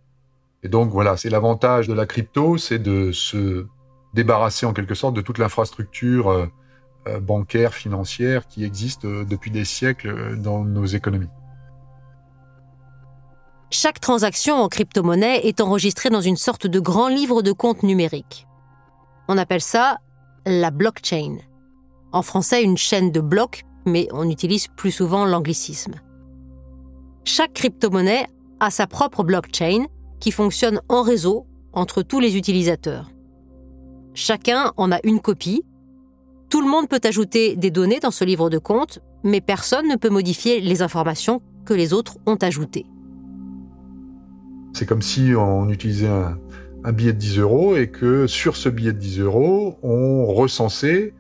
Et 0.63 0.69
donc 0.69 0.91
voilà, 0.91 1.17
c'est 1.17 1.31
l'avantage 1.31 1.89
de 1.89 1.95
la 1.95 2.07
crypto, 2.07 2.59
c'est 2.59 2.79
de 2.79 3.13
se 3.13 3.67
débarrasser 4.13 4.67
en 4.67 4.73
quelque 4.73 4.95
sorte 4.95 5.15
de 5.15 5.21
toute 5.21 5.39
l'infrastructure 5.39 6.29
euh, 6.29 6.47
euh, 7.09 7.21
bancaire, 7.21 7.75
financière 7.75 8.49
qui 8.49 8.65
existe 8.65 9.07
depuis 9.07 9.51
des 9.51 9.65
siècles 9.65 10.37
dans 10.37 10.65
nos 10.65 10.85
économies. 10.85 11.31
Chaque 13.71 14.01
transaction 14.01 14.57
en 14.57 14.69
crypto-monnaie 14.69 15.47
est 15.47 15.61
enregistrée 15.61 16.11
dans 16.11 16.21
une 16.21 16.37
sorte 16.37 16.67
de 16.67 16.81
grand 16.81 17.09
livre 17.09 17.41
de 17.41 17.53
compte 17.53 17.85
numérique. 17.85 18.49
On 19.29 19.39
appelle 19.39 19.61
ça 19.61 19.99
la 20.45 20.73
blockchain. 20.73 21.37
En 22.11 22.23
français, 22.23 22.65
une 22.65 22.77
chaîne 22.77 23.13
de 23.13 23.21
blocs, 23.21 23.63
mais 23.87 24.09
on 24.13 24.29
utilise 24.29 24.69
plus 24.69 24.91
souvent 24.91 25.25
l'anglicisme. 25.25 25.95
Chaque 27.25 27.53
crypto-monnaie 27.53 28.27
a 28.61 28.71
sa 28.71 28.87
propre 28.87 29.23
blockchain 29.23 29.87
qui 30.21 30.31
fonctionne 30.31 30.81
en 30.89 31.03
réseau 31.03 31.47
entre 31.73 32.03
tous 32.03 32.21
les 32.21 32.37
utilisateurs. 32.37 33.11
Chacun 34.15 34.73
en 34.77 34.93
a 34.93 34.99
une 35.05 35.21
copie. 35.21 35.65
Tout 36.49 36.61
le 36.61 36.69
monde 36.69 36.89
peut 36.89 37.01
ajouter 37.05 37.57
des 37.57 37.71
données 37.71 38.01
dans 38.01 38.11
ce 38.11 38.25
livre 38.25 38.51
de 38.51 38.59
compte, 38.59 38.99
mais 39.23 39.41
personne 39.41 39.89
ne 39.89 39.97
peut 39.97 40.11
modifier 40.11 40.61
les 40.61 40.83
informations 40.83 41.41
que 41.65 41.75
les 41.75 41.93
autres 41.93 42.19
ont 42.27 42.37
ajoutées. 42.37 42.87
C'est 44.73 44.87
comme 44.87 45.03
si 45.03 45.33
on 45.37 45.69
utilisait 45.69 46.09
un, 46.09 46.93
billet 46.93 47.13
de 47.13 47.19
10 47.19 47.39
euros 47.39 47.77
et 47.77 47.89
que 47.89 48.27
sur 48.27 48.57
ce 48.57 48.69
billet 48.69 48.93
de 48.93 48.99
10 48.99 49.21
euros, 49.21 49.79
on 49.83 50.27
recensait 50.27 51.15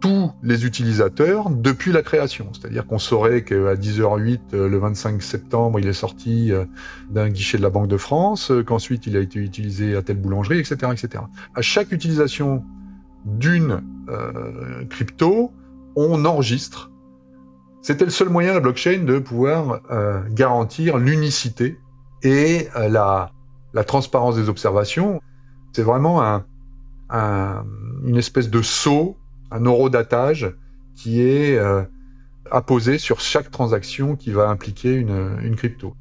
tous 0.00 0.32
les 0.42 0.66
utilisateurs 0.66 1.48
depuis 1.48 1.92
la 1.92 2.02
création. 2.02 2.48
C'est-à-dire 2.52 2.86
qu'on 2.86 2.98
saurait 2.98 3.44
qu'à 3.44 3.74
10h08, 3.74 4.40
euh, 4.52 4.68
le 4.68 4.78
25 4.78 5.22
septembre, 5.22 5.78
il 5.78 5.86
est 5.86 5.92
sorti 5.92 6.52
euh, 6.52 6.64
d'un 7.10 7.28
guichet 7.28 7.58
de 7.58 7.62
la 7.62 7.70
Banque 7.70 7.88
de 7.88 7.96
France, 7.96 8.52
qu'ensuite 8.66 9.06
il 9.06 9.16
a 9.16 9.20
été 9.20 9.38
utilisé 9.38 9.96
à 9.96 10.02
telle 10.02 10.20
boulangerie, 10.20 10.58
etc. 10.58 10.92
etc. 10.92 11.24
À 11.54 11.62
chaque 11.62 11.92
utilisation 11.92 12.64
d'une 13.24 13.82
crypto, 14.90 15.50
on 15.96 16.26
enregistre. 16.26 16.90
C'était 17.80 18.04
le 18.04 18.10
seul 18.10 18.28
moyen, 18.28 18.52
la 18.52 18.60
blockchain, 18.60 19.04
de 19.04 19.18
pouvoir 19.18 19.80
garantir 20.30 20.98
l'unicité 20.98 21.78
et 22.22 22.68
la, 22.76 23.32
la 23.72 23.84
transparence 23.84 24.36
des 24.36 24.50
observations. 24.50 25.22
C'est 25.72 25.82
vraiment 25.82 26.22
un, 26.22 26.44
une 28.04 28.16
espèce 28.16 28.50
de 28.50 28.60
saut, 28.60 29.16
un 29.54 29.66
horodatage 29.66 30.52
qui 30.94 31.20
est 31.20 31.56
euh, 31.56 31.82
apposé 32.50 32.98
sur 32.98 33.20
chaque 33.20 33.50
transaction 33.50 34.16
qui 34.16 34.30
va 34.30 34.48
impliquer 34.48 34.92
une, 34.92 35.38
une 35.42 35.56
crypto. 35.56 35.94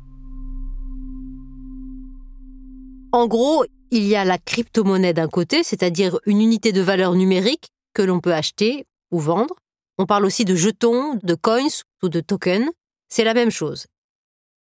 En 3.11 3.27
gros, 3.27 3.63
il 3.91 4.05
y 4.05 4.15
a 4.15 4.25
la 4.25 4.39
crypto-monnaie 4.39 5.13
d'un 5.13 5.27
côté, 5.27 5.63
c'est-à-dire 5.63 6.17
une 6.25 6.41
unité 6.41 6.71
de 6.71 6.81
valeur 6.81 7.13
numérique 7.13 7.69
que 7.93 8.01
l'on 8.01 8.19
peut 8.19 8.33
acheter 8.33 8.85
ou 9.11 9.19
vendre. 9.19 9.55
On 9.99 10.07
parle 10.07 10.25
aussi 10.25 10.45
de 10.45 10.55
jetons, 10.55 11.19
de 11.21 11.35
coins 11.35 11.83
ou 12.01 12.09
de 12.09 12.19
tokens. 12.19 12.71
C'est 13.09 13.23
la 13.23 13.35
même 13.35 13.51
chose. 13.51 13.85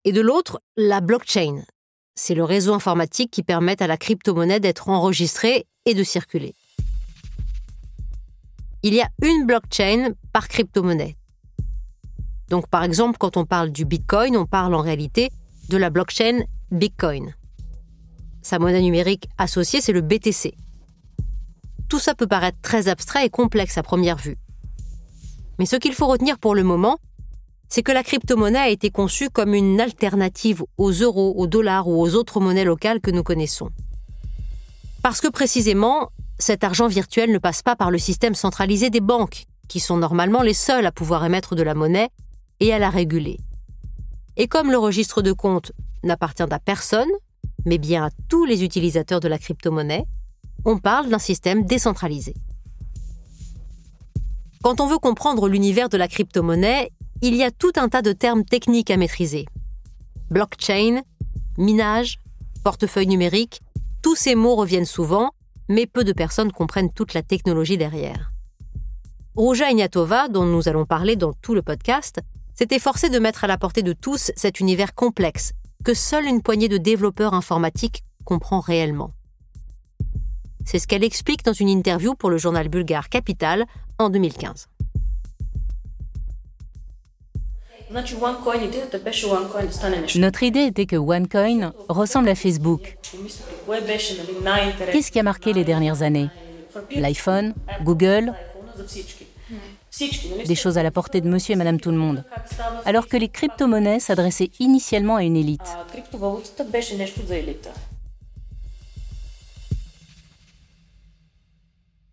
Et 0.06 0.14
de 0.14 0.22
l'autre, 0.22 0.62
la 0.78 1.02
blockchain, 1.02 1.64
c'est 2.16 2.36
le 2.36 2.46
réseau 2.46 2.74
informatique 2.74 3.32
qui 3.32 3.44
permet 3.44 3.82
à 3.84 3.88
la 3.88 3.98
crypto-monnaie 3.98 4.62
d'être 4.62 4.88
enregistrée 4.88 5.66
et 5.86 5.94
de 5.94 6.04
circuler. 6.04 6.56
Il 8.84 8.94
y 8.94 9.02
a 9.02 9.10
une 9.24 9.46
blockchain 9.46 10.12
par 10.34 10.48
crypto-monnaie. 10.48 11.18
Donc 12.50 12.68
par 12.68 12.84
exemple, 12.84 13.18
quand 13.18 13.38
on 13.38 13.46
parle 13.46 13.72
du 13.72 13.86
Bitcoin, 13.86 14.38
on 14.38 14.46
parle 14.46 14.76
en 14.76 14.82
réalité 14.82 15.30
de 15.70 15.78
la 15.78 15.90
blockchain 15.90 16.44
Bitcoin. 16.72 17.34
Sa 18.42 18.60
monnaie 18.60 18.82
numérique 18.82 19.28
associée, 19.38 19.82
c'est 19.82 19.92
le 19.92 20.02
BTC. 20.02 20.54
Tout 21.90 22.00
ça 22.00 22.16
peut 22.16 22.28
paraître 22.28 22.60
très 22.62 22.88
abstrait 22.88 23.26
et 23.26 23.30
complexe 23.30 23.78
à 23.78 23.84
première 23.84 24.18
vue. 24.18 24.38
Mais 25.60 25.66
ce 25.66 25.76
qu'il 25.76 25.94
faut 25.94 26.08
retenir 26.08 26.38
pour 26.38 26.56
le 26.56 26.64
moment, 26.64 27.00
c'est 27.70 27.84
que 27.84 27.92
la 27.92 28.04
crypto-monnaie 28.04 28.60
a 28.60 28.70
été 28.70 28.90
conçue 28.92 29.30
comme 29.30 29.54
une 29.54 29.82
alternative 29.82 30.64
aux 30.78 30.92
euros, 30.92 31.34
aux 31.36 31.48
dollars 31.48 31.88
ou 31.88 32.02
aux 32.02 32.16
autres 32.16 32.40
monnaies 32.40 32.64
locales 32.64 33.02
que 33.02 33.12
nous 33.12 33.24
connaissons. 33.24 33.70
Parce 35.02 35.20
que 35.20 35.28
précisément, 35.28 36.12
cet 36.40 36.64
argent 36.64 36.88
virtuel 36.88 37.32
ne 37.32 37.38
passe 37.38 37.62
pas 37.62 37.76
par 37.76 37.92
le 37.92 37.98
système 37.98 38.36
centralisé 38.36 38.90
des 38.90 39.02
banques, 39.02 39.46
qui 39.68 39.80
sont 39.80 39.98
normalement 39.98 40.42
les 40.42 40.54
seules 40.54 40.86
à 40.86 40.92
pouvoir 40.92 41.26
émettre 41.26 41.56
de 41.56 41.64
la 41.64 41.74
monnaie 41.74 42.10
et 42.60 42.74
à 42.74 42.80
la 42.80 42.90
réguler. 42.90 43.40
Et 44.38 44.48
comme 44.48 44.72
le 44.72 44.78
registre 44.78 45.22
de 45.22 45.32
compte 45.32 45.72
n'appartient 46.04 46.44
à 46.44 46.60
personne, 46.60 47.10
mais 47.66 47.78
bien 47.78 48.06
à 48.06 48.10
tous 48.30 48.46
les 48.46 48.64
utilisateurs 48.64 49.20
de 49.20 49.28
la 49.28 49.40
crypto-monnaie, 49.40 50.06
on 50.64 50.78
parle 50.78 51.10
d'un 51.10 51.20
système 51.20 51.66
décentralisé. 51.66 52.34
Quand 54.64 54.80
on 54.80 54.88
veut 54.88 55.00
comprendre 55.00 55.48
l'univers 55.50 55.90
de 55.90 55.98
la 55.98 56.08
crypto-monnaie, 56.08 56.92
il 57.22 57.36
y 57.36 57.44
a 57.44 57.52
tout 57.52 57.72
un 57.78 57.90
tas 57.90 58.02
de 58.02 58.14
termes 58.14 58.44
techniques 58.44 58.92
à 58.92 58.98
maîtriser. 58.98 59.46
Blockchain, 60.30 61.02
minage, 61.58 62.20
portefeuille 62.64 63.08
numérique, 63.08 63.62
tous 64.02 64.16
ces 64.16 64.36
mots 64.36 64.56
reviennent 64.56 64.86
souvent, 64.86 65.32
mais 65.70 65.86
peu 65.86 66.04
de 66.04 66.14
personnes 66.14 66.52
comprennent 66.52 66.92
toute 66.92 67.14
la 67.14 67.24
technologie 67.24 67.78
derrière. 67.78 68.32
Rouja 69.36 69.70
Ignatova, 69.70 70.30
dont 70.30 70.46
nous 70.46 70.68
allons 70.68 70.86
parler 70.86 71.16
dans 71.16 71.34
tout 71.34 71.54
le 71.54 71.62
podcast, 71.62 72.20
s'est 72.56 72.68
efforcée 72.72 73.10
de 73.10 73.20
mettre 73.20 73.44
à 73.44 73.48
la 73.48 73.58
portée 73.58 73.84
de 73.84 73.94
tous 73.94 74.32
cet 74.36 74.60
univers 74.60 74.96
complexe 74.96 75.54
que 75.84 75.94
seule 75.94 76.26
une 76.26 76.42
poignée 76.42 76.68
de 76.68 76.78
développeurs 76.78 77.34
informatiques 77.34 78.04
comprend 78.26 78.60
réellement. 78.60 79.12
C'est 80.66 80.80
ce 80.80 80.88
qu'elle 80.88 81.04
explique 81.04 81.46
dans 81.46 81.54
une 81.54 81.70
interview 81.70 82.16
pour 82.16 82.30
le 82.30 82.38
journal 82.38 82.68
bulgare 82.68 83.10
Capital 83.10 83.66
en 84.00 84.10
2015. 84.10 84.68
Notre 90.16 90.44
idée 90.44 90.64
était 90.64 90.86
que 90.86 90.96
OneCoin 90.96 91.74
ressemble 91.88 92.30
à 92.30 92.36
Facebook. 92.36 92.98
Qu'est-ce 94.92 95.12
qui 95.12 95.20
a 95.20 95.24
marqué 95.24 95.54
les 95.54 95.64
dernières 95.64 96.02
années? 96.02 96.30
L'iPhone, 96.96 97.54
Google, 97.84 98.34
des 100.46 100.56
choses 100.56 100.78
à 100.78 100.84
la 100.84 100.92
portée 100.92 101.22
de 101.22 101.30
monsieur 101.30 101.54
et 101.54 101.56
madame 101.56 101.80
tout 101.80 101.92
le 101.92 101.98
monde. 101.98 102.24
Alors 102.86 103.08
que 103.08 103.18
les 103.18 103.30
crypto-monnaies 103.30 104.00
s'adressaient 104.00 104.52
initialement 104.60 105.16
à 105.16 105.24
une 105.24 105.38
élite. 105.38 105.62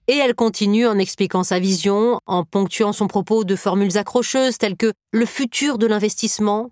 Et 0.07 0.17
elle 0.17 0.35
continue 0.35 0.87
en 0.87 0.99
expliquant 0.99 1.45
sa 1.45 1.59
vision, 1.59 2.21
en 2.27 2.45
ponctuant 2.45 2.93
son 2.93 3.07
propos 3.07 3.45
de 3.45 3.57
formules 3.57 3.97
accrocheuses 3.97 4.59
telles 4.59 4.77
que 4.77 4.93
le 5.13 5.25
futur 5.25 5.79
de 5.79 5.87
l'investissement, 5.87 6.71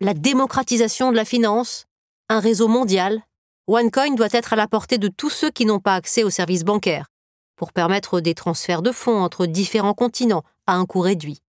la 0.00 0.14
démocratisation 0.14 1.10
de 1.10 1.16
la 1.16 1.26
finance, 1.26 1.84
un 2.30 2.40
réseau 2.40 2.68
mondial. 2.68 3.22
OneCoin 3.66 4.14
doit 4.14 4.28
être 4.32 4.54
à 4.54 4.56
la 4.56 4.66
portée 4.66 4.96
de 4.96 5.08
tous 5.08 5.28
ceux 5.28 5.50
qui 5.50 5.66
n'ont 5.66 5.78
pas 5.78 5.94
accès 5.94 6.24
aux 6.24 6.30
services 6.30 6.64
bancaires, 6.64 7.08
pour 7.54 7.72
permettre 7.72 8.20
des 8.20 8.34
transferts 8.34 8.82
de 8.82 8.92
fonds 8.92 9.22
entre 9.22 9.44
différents 9.44 9.94
continents 9.94 10.42
à 10.66 10.74
un 10.74 10.86
coût 10.86 11.00
réduit. 11.00 11.40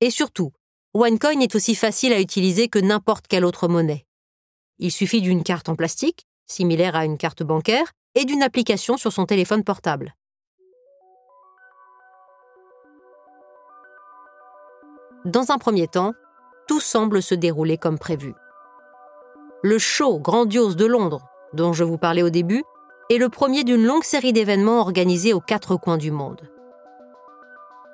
Et 0.00 0.10
surtout, 0.10 0.52
OneCoin 0.94 1.40
est 1.40 1.54
aussi 1.54 1.74
facile 1.74 2.14
à 2.14 2.20
utiliser 2.20 2.68
que 2.68 2.78
n'importe 2.78 3.26
quelle 3.26 3.44
autre 3.44 3.68
monnaie. 3.68 4.06
Il 4.78 4.90
suffit 4.90 5.20
d'une 5.20 5.42
carte 5.42 5.68
en 5.68 5.76
plastique, 5.76 6.26
similaire 6.46 6.96
à 6.96 7.04
une 7.04 7.18
carte 7.18 7.42
bancaire, 7.42 7.92
et 8.14 8.24
d'une 8.24 8.42
application 8.42 8.96
sur 8.96 9.12
son 9.12 9.26
téléphone 9.26 9.64
portable. 9.64 10.14
Dans 15.24 15.52
un 15.52 15.58
premier 15.58 15.86
temps, 15.86 16.14
tout 16.66 16.80
semble 16.80 17.22
se 17.22 17.36
dérouler 17.36 17.78
comme 17.78 17.98
prévu. 17.98 18.34
Le 19.62 19.78
show 19.78 20.18
grandiose 20.18 20.74
de 20.74 20.84
Londres, 20.84 21.24
dont 21.52 21.72
je 21.72 21.84
vous 21.84 21.96
parlais 21.96 22.24
au 22.24 22.30
début, 22.30 22.64
est 23.08 23.18
le 23.18 23.28
premier 23.28 23.62
d'une 23.62 23.84
longue 23.84 24.02
série 24.02 24.32
d'événements 24.32 24.80
organisés 24.80 25.32
aux 25.32 25.40
quatre 25.40 25.76
coins 25.76 25.96
du 25.96 26.10
monde. 26.10 26.40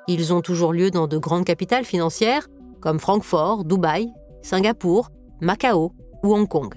Ils 0.06 0.32
ont 0.32 0.40
toujours 0.40 0.72
lieu 0.72 0.90
dans 0.90 1.06
de 1.06 1.18
grandes 1.18 1.44
capitales 1.44 1.84
financières 1.84 2.48
comme 2.80 2.98
Francfort, 2.98 3.64
Dubaï, 3.64 4.10
Singapour, 4.40 5.10
Macao 5.42 5.92
ou 6.24 6.34
Hong 6.34 6.48
Kong. 6.48 6.74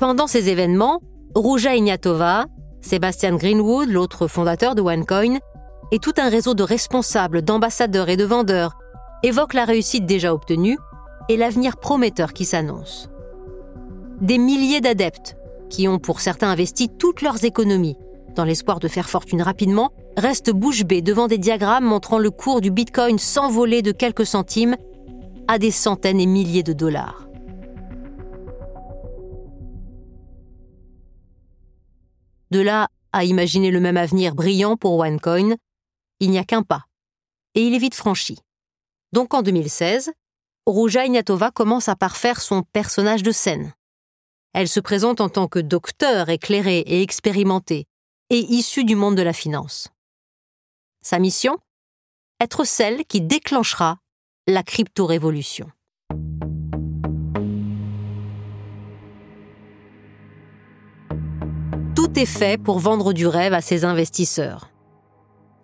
Pendant 0.00 0.26
ces 0.26 0.48
événements, 0.48 1.00
Ruja 1.36 1.76
Ignatova, 1.76 2.46
Sébastien 2.80 3.36
Greenwood, 3.36 3.88
l'autre 3.88 4.26
fondateur 4.26 4.74
de 4.74 4.82
OneCoin, 4.82 5.38
et 5.92 5.98
tout 5.98 6.14
un 6.18 6.28
réseau 6.28 6.54
de 6.54 6.62
responsables, 6.62 7.42
d'ambassadeurs 7.42 8.08
et 8.08 8.16
de 8.16 8.24
vendeurs 8.24 8.76
évoquent 9.22 9.54
la 9.54 9.64
réussite 9.64 10.06
déjà 10.06 10.32
obtenue 10.32 10.78
et 11.28 11.36
l'avenir 11.36 11.76
prometteur 11.76 12.32
qui 12.32 12.44
s'annonce. 12.44 13.08
Des 14.20 14.38
milliers 14.38 14.80
d'adeptes, 14.80 15.36
qui 15.70 15.88
ont 15.88 15.98
pour 15.98 16.20
certains 16.20 16.50
investi 16.50 16.88
toutes 16.88 17.22
leurs 17.22 17.44
économies, 17.44 17.96
dans 18.34 18.44
l'espoir 18.44 18.78
de 18.78 18.88
faire 18.88 19.08
fortune 19.08 19.42
rapidement, 19.42 19.90
restent 20.16 20.52
bouche 20.52 20.84
bée 20.84 21.02
devant 21.02 21.26
des 21.26 21.38
diagrammes 21.38 21.84
montrant 21.84 22.18
le 22.18 22.30
cours 22.30 22.60
du 22.60 22.70
Bitcoin 22.70 23.18
s'envoler 23.18 23.82
de 23.82 23.92
quelques 23.92 24.26
centimes 24.26 24.76
à 25.48 25.58
des 25.58 25.70
centaines 25.70 26.20
et 26.20 26.26
milliers 26.26 26.62
de 26.62 26.72
dollars. 26.72 27.26
De 32.50 32.60
là 32.60 32.88
à 33.12 33.24
imaginer 33.24 33.70
le 33.70 33.80
même 33.80 33.96
avenir 33.96 34.34
brillant 34.34 34.76
pour 34.76 34.98
OneCoin, 34.98 35.56
il 36.20 36.30
n'y 36.30 36.38
a 36.38 36.44
qu'un 36.44 36.62
pas. 36.62 36.84
Et 37.54 37.62
il 37.62 37.74
est 37.74 37.78
vite 37.78 37.94
franchi. 37.94 38.38
Donc 39.12 39.34
en 39.34 39.42
2016, 39.42 40.12
Ruja 40.66 41.06
Ignatova 41.06 41.50
commence 41.50 41.88
à 41.88 41.96
parfaire 41.96 42.40
son 42.40 42.62
personnage 42.62 43.22
de 43.22 43.32
scène. 43.32 43.72
Elle 44.52 44.68
se 44.68 44.80
présente 44.80 45.20
en 45.20 45.28
tant 45.28 45.48
que 45.48 45.58
docteur 45.58 46.28
éclairé 46.28 46.78
et 46.80 47.02
expérimenté, 47.02 47.86
et 48.30 48.38
issue 48.38 48.84
du 48.84 48.96
monde 48.96 49.16
de 49.16 49.22
la 49.22 49.32
finance. 49.32 49.88
Sa 51.02 51.18
mission? 51.18 51.58
Être 52.40 52.64
celle 52.64 53.04
qui 53.04 53.20
déclenchera 53.20 53.98
la 54.46 54.62
crypto-révolution. 54.62 55.70
Tout 61.96 62.18
est 62.18 62.26
fait 62.26 62.62
pour 62.62 62.78
vendre 62.78 63.12
du 63.12 63.26
rêve 63.26 63.54
à 63.54 63.60
ses 63.60 63.84
investisseurs 63.84 64.70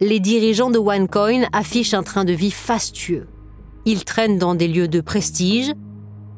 les 0.01 0.21
dirigeants 0.21 0.71
de 0.71 0.79
OneCoin 0.79 1.43
affichent 1.53 1.95
un 1.95 2.03
train 2.03 2.25
de 2.25 2.33
vie 2.33 2.51
fastueux. 2.51 3.29
Ils 3.85 4.05
traînent 4.05 4.39
dans 4.39 4.55
des 4.55 4.69
lieux 4.69 4.89
de 4.89 5.01
prestige, 5.01 5.73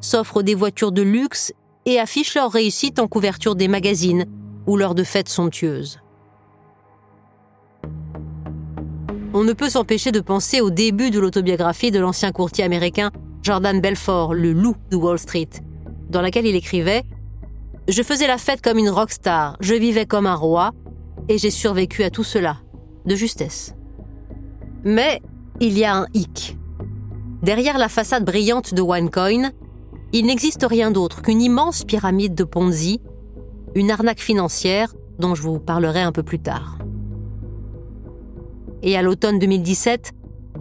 s'offrent 0.01 0.43
des 0.43 0.55
voitures 0.55 0.93
de 0.93 1.03
luxe 1.03 1.53
et 1.87 1.99
affichent 1.99 2.35
leur 2.35 2.53
réussite 2.53 2.99
en 2.99 3.09
couverture 3.09 3.55
des 3.55 3.69
magazines 3.69 4.27
ou 4.67 4.77
lors 4.77 4.95
de 4.95 5.05
fêtes 5.05 5.29
somptueuses. 5.29 6.01
On 9.33 9.45
ne 9.45 9.53
peut 9.53 9.71
s'empêcher 9.71 10.13
de 10.13 10.21
penser 10.21 10.61
au 10.61 10.71
début 10.71 11.11
de 11.11 11.21
l'autobiographie 11.21 11.91
de 11.91 12.01
l'ancien 12.01 12.33
courtier 12.33 12.65
américain 12.65 13.11
Jordan 13.43 13.81
Belfort, 13.81 14.35
le 14.35 14.53
loup 14.53 14.77
de 14.91 14.97
Wall 14.97 15.19
Street, 15.19 15.51
dans 16.11 16.21
laquelle 16.21 16.47
il 16.47 16.57
écrivait 16.57 17.05
Je 17.87 18.03
faisais 18.03 18.27
la 18.27 18.39
fête 18.39 18.61
comme 18.61 18.79
une 18.79 18.91
rockstar, 18.91 19.57
je 19.61 19.75
vivais 19.75 20.07
comme 20.07 20.27
un 20.27 20.35
roi, 20.35 20.73
et 21.29 21.39
j'ai 21.39 21.51
survécu 21.51 22.03
à 22.03 22.11
tout 22.11 22.25
cela 22.25 22.59
de 23.07 23.15
justesse. 23.15 23.75
Mais 24.85 25.21
il 25.61 25.79
y 25.79 25.85
a 25.85 25.97
un 25.97 26.07
hic. 26.15 26.57
Derrière 27.43 27.79
la 27.79 27.89
façade 27.89 28.25
brillante 28.25 28.75
de 28.75 28.83
OneCoin, 28.83 29.51
il 30.13 30.27
n'existe 30.27 30.67
rien 30.69 30.91
d'autre 30.91 31.23
qu'une 31.23 31.43
immense 31.43 31.85
pyramide 31.85 32.35
de 32.35 32.45
Ponzi, 32.45 33.01
une 33.75 33.91
arnaque 33.91 34.21
financière 34.21 34.95
dont 35.19 35.35
je 35.35 35.43
vous 35.43 35.59
parlerai 35.59 36.03
un 36.03 36.13
peu 36.13 36.23
plus 36.23 36.39
tard. 36.39 36.79
Et 38.83 38.97
à 38.97 39.03
l'automne 39.03 39.39
2017, 39.39 40.13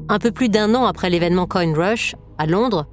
un 0.09 0.19
peu 0.19 0.31
plus 0.31 0.49
d'un 0.49 0.75
an 0.75 0.85
après 0.85 1.09
l'événement 1.09 1.47
Coin 1.47 1.73
Rush, 1.73 2.15
à 2.37 2.45
Londres, 2.45 2.87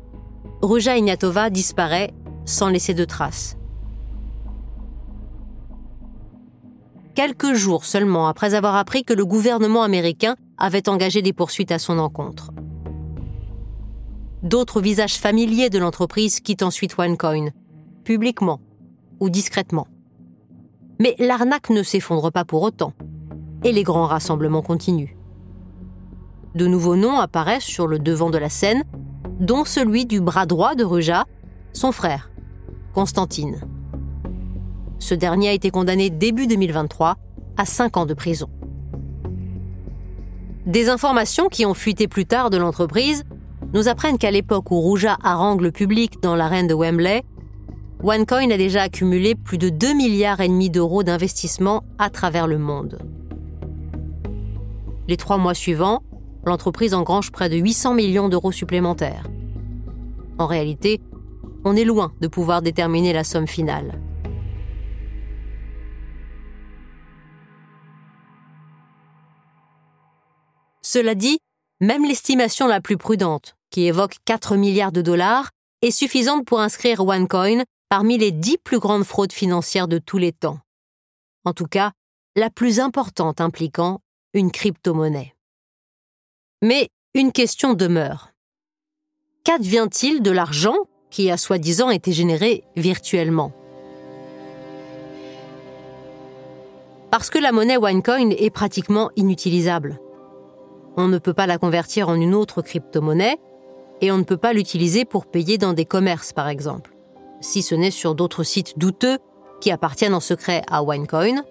Ruja 0.63 0.97
Ignatova 0.97 1.51
disparaît 1.51 2.13
sans 2.45 2.69
laisser 2.69 2.95
de 2.95 3.05
traces. 3.05 3.57
Quelques 7.15 7.55
jours 7.55 7.85
seulement 7.85 8.27
après 8.29 8.55
avoir 8.55 8.77
appris 8.77 9.05
que 9.05 9.13
le 9.13 9.25
gouvernement 9.25 9.83
américain 9.83 10.37
avait 10.59 10.89
engagé 10.89 11.23
des 11.23 11.33
poursuites 11.33 11.73
à 11.73 11.79
son 11.79 11.99
encontre. 11.99 12.51
D'autres 14.43 14.81
visages 14.81 15.19
familiers 15.19 15.71
de 15.71 15.79
l'entreprise 15.79 16.41
quittent 16.41 16.63
ensuite 16.63 16.99
OneCoin, 16.99 17.51
publiquement 18.05 18.61
ou 19.21 19.31
discrètement. 19.31 19.87
Mais 20.99 21.15
l'arnaque 21.19 21.71
ne 21.71 21.83
s'effondre 21.83 22.33
pas 22.33 22.45
pour 22.45 22.63
autant, 22.63 22.93
et 23.65 23.73
les 23.73 23.85
grands 23.85 24.07
rassemblements 24.07 24.63
continuent. 24.63 25.17
De 26.55 26.67
nouveaux 26.67 26.97
noms 26.97 27.19
apparaissent 27.19 27.63
sur 27.63 27.87
le 27.87 27.99
devant 27.99 28.31
de 28.31 28.39
la 28.39 28.51
scène, 28.51 28.85
dont 29.41 29.65
celui 29.65 30.07
du 30.07 30.21
bras 30.21 30.47
droit 30.47 30.75
de 30.75 30.85
Ruja, 30.85 31.25
son 31.73 31.93
frère, 31.93 32.31
Constantine. 32.93 33.61
Ce 35.03 35.15
dernier 35.15 35.49
a 35.49 35.53
été 35.53 35.73
condamné 35.73 36.11
début 36.11 36.47
2023 36.47 37.17
à 37.57 37.65
5 37.65 37.97
ans 37.97 38.07
de 38.07 38.15
prison. 38.15 38.49
Des 40.65 40.89
informations 40.89 41.49
qui 41.49 41.67
ont 41.67 41.75
fuité 41.75 42.07
plus 42.07 42.25
tard 42.25 42.51
de 42.51 42.57
l'entreprise 42.57 43.25
nous 43.75 43.89
apprennent 43.89 44.17
qu'à 44.17 44.31
l'époque 44.31 44.71
où 44.71 44.79
Rouja 44.79 45.17
harangue 45.25 45.61
le 45.61 45.73
public 45.73 46.23
dans 46.23 46.37
l'arène 46.37 46.69
de 46.69 46.75
Wembley, 46.75 47.25
OneCoin 48.05 48.49
a 48.53 48.57
déjà 48.57 48.83
accumulé 48.83 49.35
plus 49.35 49.59
de 49.59 49.71
2 49.71 49.93
milliards 49.93 50.39
d'euros 50.71 51.03
d'investissement 51.03 51.83
à 51.99 52.09
travers 52.09 52.47
le 52.47 52.59
monde. 52.59 53.01
Les 55.09 55.17
trois 55.17 55.37
mois 55.37 55.55
suivants, 55.55 56.05
l'entreprise 56.45 56.95
engrange 56.95 57.33
près 57.33 57.49
de 57.49 57.57
800 57.57 57.95
millions 57.95 58.29
d'euros 58.29 58.53
supplémentaires. 58.53 59.27
En 60.39 60.47
réalité, 60.47 61.01
on 61.65 61.75
est 61.75 61.85
loin 61.85 62.13
de 62.21 62.29
pouvoir 62.29 62.63
déterminer 62.63 63.13
la 63.13 63.25
somme 63.25 63.49
finale. 63.49 63.99
Cela 70.93 71.15
dit, 71.15 71.39
même 71.81 72.05
l'estimation 72.05 72.67
la 72.67 72.83
plus 72.83 72.99
prudente, 72.99 73.57
qui 73.71 73.87
évoque 73.87 74.17
4 74.27 74.57
milliards 74.57 74.93
de 74.93 75.01
dollars, 75.01 75.49
est 75.81 75.91
suffisante 75.91 76.45
pour 76.45 76.61
inscrire 76.61 77.01
OneCoin 77.01 77.63
parmi 77.89 78.19
les 78.19 78.31
10 78.31 78.59
plus 78.59 78.79
grandes 78.79 79.05
fraudes 79.05 79.33
financières 79.33 79.89
de 79.89 79.97
tous 79.97 80.19
les 80.19 80.33
temps. 80.33 80.59
En 81.47 81.55
tout 81.55 81.65
cas, 81.65 81.93
la 82.37 82.51
plus 82.51 82.79
importante 82.79 83.41
impliquant 83.41 84.01
une 84.35 84.53
crypto-monnaie. 84.53 85.35
Mais 86.61 86.91
une 87.15 87.33
question 87.33 87.73
demeure. 87.73 88.35
Qu'advient-il 89.45 90.21
de 90.21 90.31
l'argent 90.31 90.77
qui 91.11 91.31
a 91.31 91.39
soi-disant 91.39 91.89
été 91.89 92.13
généré 92.13 92.65
virtuellement? 92.77 93.55
Parce 97.11 97.31
que 97.31 97.39
la 97.39 97.51
monnaie 97.53 97.79
OneCoin 97.79 98.29
est 98.29 98.51
pratiquement 98.51 99.11
inutilisable. 99.17 99.99
On 100.97 101.09
ne 101.09 101.19
peut 101.19 101.33
pas 101.33 101.47
la 101.47 101.59
convertir 101.59 102.09
en 102.09 102.15
une 102.15 102.35
autre 102.35 102.61
crypto-monnaie 102.61 103.39
et 104.01 104.13
on 104.13 104.19
ne 104.19 104.25
peut 104.25 104.37
pas 104.37 104.53
l'utiliser 104.53 105.05
pour 105.05 105.27
payer 105.27 105.57
dans 105.57 105.73
des 105.73 105.87
commerces, 105.87 106.33
par 106.33 106.49
exemple, 106.49 106.95
si 107.41 107.63
ce 107.63 107.75
n'est 107.75 107.91
sur 107.91 108.15
d'autres 108.15 108.43
sites 108.43 108.79
douteux 108.79 109.19
qui 109.61 109.71
appartiennent 109.71 110.15
en 110.15 110.21
secret 110.21 110.63
à 110.71 110.83
OneCoin. 110.83 111.45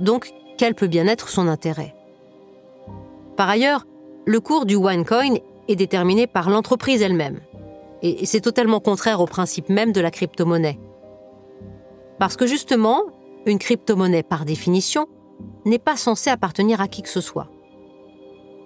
Donc, 0.00 0.30
quel 0.56 0.74
peut 0.74 0.86
bien 0.86 1.06
être 1.06 1.28
son 1.28 1.48
intérêt? 1.48 1.94
Par 3.36 3.48
ailleurs, 3.48 3.84
le 4.26 4.40
cours 4.40 4.64
du 4.64 4.76
OneCoin 4.76 5.34
est 5.68 5.76
déterminé 5.76 6.26
par 6.26 6.50
l'entreprise 6.50 7.02
elle-même. 7.02 7.40
Et 8.00 8.26
c'est 8.26 8.40
totalement 8.40 8.80
contraire 8.80 9.20
au 9.20 9.26
principe 9.26 9.68
même 9.68 9.92
de 9.92 10.00
la 10.00 10.10
crypto-monnaie. 10.10 10.78
Parce 12.18 12.36
que 12.36 12.46
justement, 12.46 13.02
une 13.44 13.58
crypto-monnaie, 13.58 14.22
par 14.22 14.44
définition, 14.44 15.06
n'est 15.64 15.78
pas 15.78 15.96
censé 15.96 16.30
appartenir 16.30 16.80
à 16.80 16.88
qui 16.88 17.02
que 17.02 17.08
ce 17.08 17.20
soit. 17.20 17.48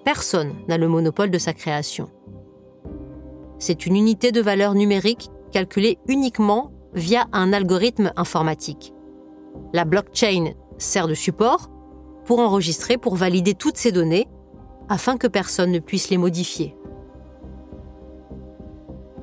Personne 0.04 0.54
n'a 0.68 0.78
le 0.78 0.88
monopole 0.88 1.30
de 1.30 1.38
sa 1.38 1.52
création. 1.52 2.08
C'est 3.58 3.86
une 3.86 3.96
unité 3.96 4.32
de 4.32 4.40
valeur 4.40 4.74
numérique 4.74 5.30
calculée 5.52 5.98
uniquement 6.08 6.72
via 6.94 7.26
un 7.32 7.52
algorithme 7.52 8.12
informatique. 8.16 8.92
La 9.72 9.84
blockchain 9.84 10.54
sert 10.78 11.06
de 11.06 11.14
support 11.14 11.70
pour 12.24 12.40
enregistrer, 12.40 12.98
pour 12.98 13.14
valider 13.14 13.54
toutes 13.54 13.76
ces 13.76 13.92
données, 13.92 14.28
afin 14.88 15.16
que 15.16 15.26
personne 15.26 15.70
ne 15.70 15.78
puisse 15.78 16.10
les 16.10 16.18
modifier. 16.18 16.76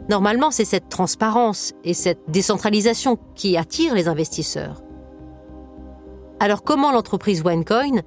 Normalement, 0.10 0.50
c'est 0.50 0.66
cette 0.66 0.90
transparence 0.90 1.74
et 1.84 1.94
cette 1.94 2.22
décentralisation 2.30 3.20
qui 3.36 3.58
attirent 3.58 3.94
les 3.94 4.08
investisseurs. 4.08 4.82
Alors 6.40 6.64
comment 6.64 6.92
l'entreprise 6.92 7.44
OneCoin 7.46 8.00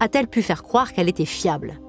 a-t-elle 0.00 0.26
pu 0.26 0.42
faire 0.42 0.62
croire 0.62 0.92
qu'elle 0.92 1.08
était 1.08 1.24
fiable? 1.24 1.80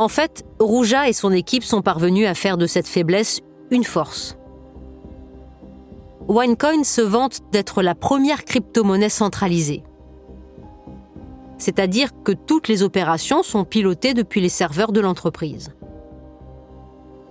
En 0.00 0.08
fait, 0.08 0.46
Rouja 0.58 1.10
et 1.10 1.12
son 1.12 1.30
équipe 1.30 1.62
sont 1.62 1.82
parvenus 1.82 2.26
à 2.26 2.32
faire 2.32 2.56
de 2.56 2.64
cette 2.64 2.88
faiblesse 2.88 3.42
une 3.70 3.84
force. 3.84 4.38
OneCoin 6.26 6.84
se 6.84 7.02
vante 7.02 7.40
d'être 7.52 7.82
la 7.82 7.94
première 7.94 8.46
crypto-monnaie 8.46 9.10
centralisée. 9.10 9.82
C'est-à-dire 11.58 12.08
que 12.24 12.32
toutes 12.32 12.66
les 12.68 12.82
opérations 12.82 13.42
sont 13.42 13.64
pilotées 13.64 14.14
depuis 14.14 14.40
les 14.40 14.48
serveurs 14.48 14.92
de 14.92 15.00
l'entreprise. 15.00 15.74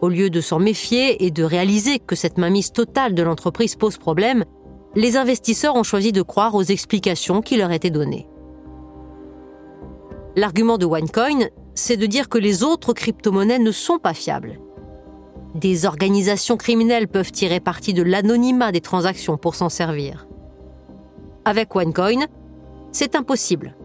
Au 0.02 0.08
lieu 0.08 0.30
de 0.30 0.40
s'en 0.40 0.60
méfier 0.60 1.26
et 1.26 1.32
de 1.32 1.44
réaliser 1.44 1.98
que 1.98 2.16
cette 2.16 2.38
mainmise 2.38 2.72
totale 2.72 3.16
de 3.16 3.24
l'entreprise 3.24 3.76
pose 3.78 3.98
problème, 3.98 4.46
les 4.94 5.18
investisseurs 5.18 5.76
ont 5.76 5.82
choisi 5.82 6.12
de 6.12 6.22
croire 6.22 6.54
aux 6.54 6.62
explications 6.62 7.42
qui 7.42 7.58
leur 7.58 7.72
étaient 7.72 7.90
données. 7.90 8.30
L'argument 10.36 10.78
de 10.78 10.86
OneCoin, 10.86 11.48
c'est 11.80 11.98
de 11.98 12.06
dire 12.06 12.30
que 12.30 12.38
les 12.38 12.64
autres 12.64 12.94
crypto-monnaies 12.94 13.60
ne 13.60 13.72
sont 13.72 14.00
pas 14.00 14.14
fiables. 14.14 14.60
Des 15.56 15.86
organisations 15.86 16.58
criminelles 16.58 17.08
peuvent 17.08 17.32
tirer 17.32 17.60
parti 17.60 17.94
de 17.94 18.04
l'anonymat 18.04 18.72
des 18.72 18.82
transactions 18.82 19.38
pour 19.38 19.56
s'en 19.56 19.70
servir. 19.70 20.28
Avec 21.46 21.76
OneCoin, 21.76 22.28
c'est 22.92 23.16
impossible. 23.16 23.76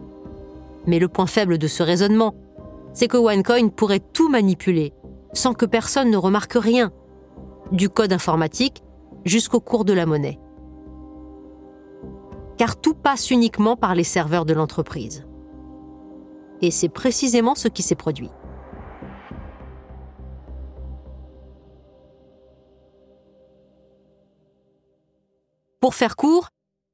Mais 0.85 0.99
le 0.99 1.07
point 1.07 1.25
faible 1.25 1.57
de 1.57 1.67
ce 1.67 1.81
raisonnement, 1.81 2.35
c'est 2.93 3.07
que 3.07 3.17
OneCoin 3.17 3.69
pourrait 3.69 4.03
tout 4.13 4.29
manipuler 4.29 4.93
sans 5.33 5.53
que 5.53 5.65
personne 5.65 6.11
ne 6.11 6.17
remarque 6.17 6.53
rien, 6.55 6.91
du 7.71 7.89
code 7.89 8.13
informatique 8.13 8.83
jusqu'au 9.25 9.59
cours 9.59 9.85
de 9.85 9.93
la 9.93 10.05
monnaie 10.05 10.39
car 12.57 12.79
tout 12.79 12.93
passe 12.93 13.31
uniquement 13.31 13.75
par 13.75 13.95
les 13.95 14.03
serveurs 14.03 14.45
de 14.45 14.53
l'entreprise. 14.53 15.25
Et 16.61 16.71
c'est 16.71 16.89
précisément 16.89 17.55
ce 17.55 17.67
qui 17.67 17.83
s'est 17.83 17.95
produit. 17.95 18.29
Pour 25.79 25.93
faire 25.93 26.15
court, 26.15 26.49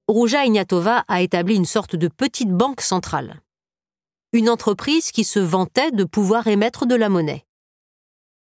Rouja 0.07 0.43
Ignatova 0.43 1.05
a 1.07 1.21
établi 1.21 1.55
une 1.55 1.65
sorte 1.65 1.95
de 1.95 2.09
petite 2.09 2.51
banque 2.51 2.81
centrale. 2.81 3.39
Une 4.33 4.49
entreprise 4.49 5.11
qui 5.11 5.23
se 5.23 5.39
vantait 5.39 5.91
de 5.91 6.03
pouvoir 6.03 6.47
émettre 6.47 6.85
de 6.85 6.95
la 6.95 7.07
monnaie. 7.07 7.45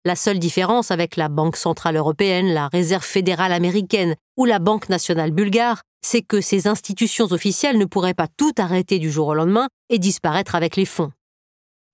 La 0.06 0.16
seule 0.16 0.40
différence 0.40 0.92
avec 0.92 1.18
la 1.18 1.30
Banque 1.30 1.58
centrale 1.58 1.98
européenne, 1.98 2.54
la 2.54 2.70
Réserve 2.70 3.04
fédérale 3.04 3.52
américaine 3.52 4.16
ou 4.40 4.46
la 4.46 4.60
Banque 4.60 4.88
nationale 4.88 5.32
bulgare, 5.32 5.82
c'est 6.02 6.22
que 6.22 6.40
ces 6.40 6.68
institutions 6.68 7.26
officielles 7.26 7.78
ne 7.78 7.84
pourraient 7.84 8.14
pas 8.14 8.30
tout 8.38 8.54
arrêter 8.58 8.98
du 8.98 9.12
jour 9.12 9.28
au 9.28 9.34
lendemain 9.34 9.68
et 9.90 10.00
disparaître 10.00 10.56
avec 10.56 10.78
les 10.78 10.86
fonds. 10.86 11.12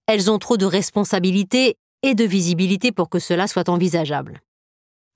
Elles 0.06 0.30
ont 0.30 0.38
trop 0.38 0.56
de 0.56 0.68
responsabilités 0.68 1.76
et 2.04 2.14
de 2.14 2.24
visibilité 2.24 2.92
pour 2.92 3.10
que 3.10 3.18
cela 3.18 3.48
soit 3.48 3.68
envisageable. 3.68 4.42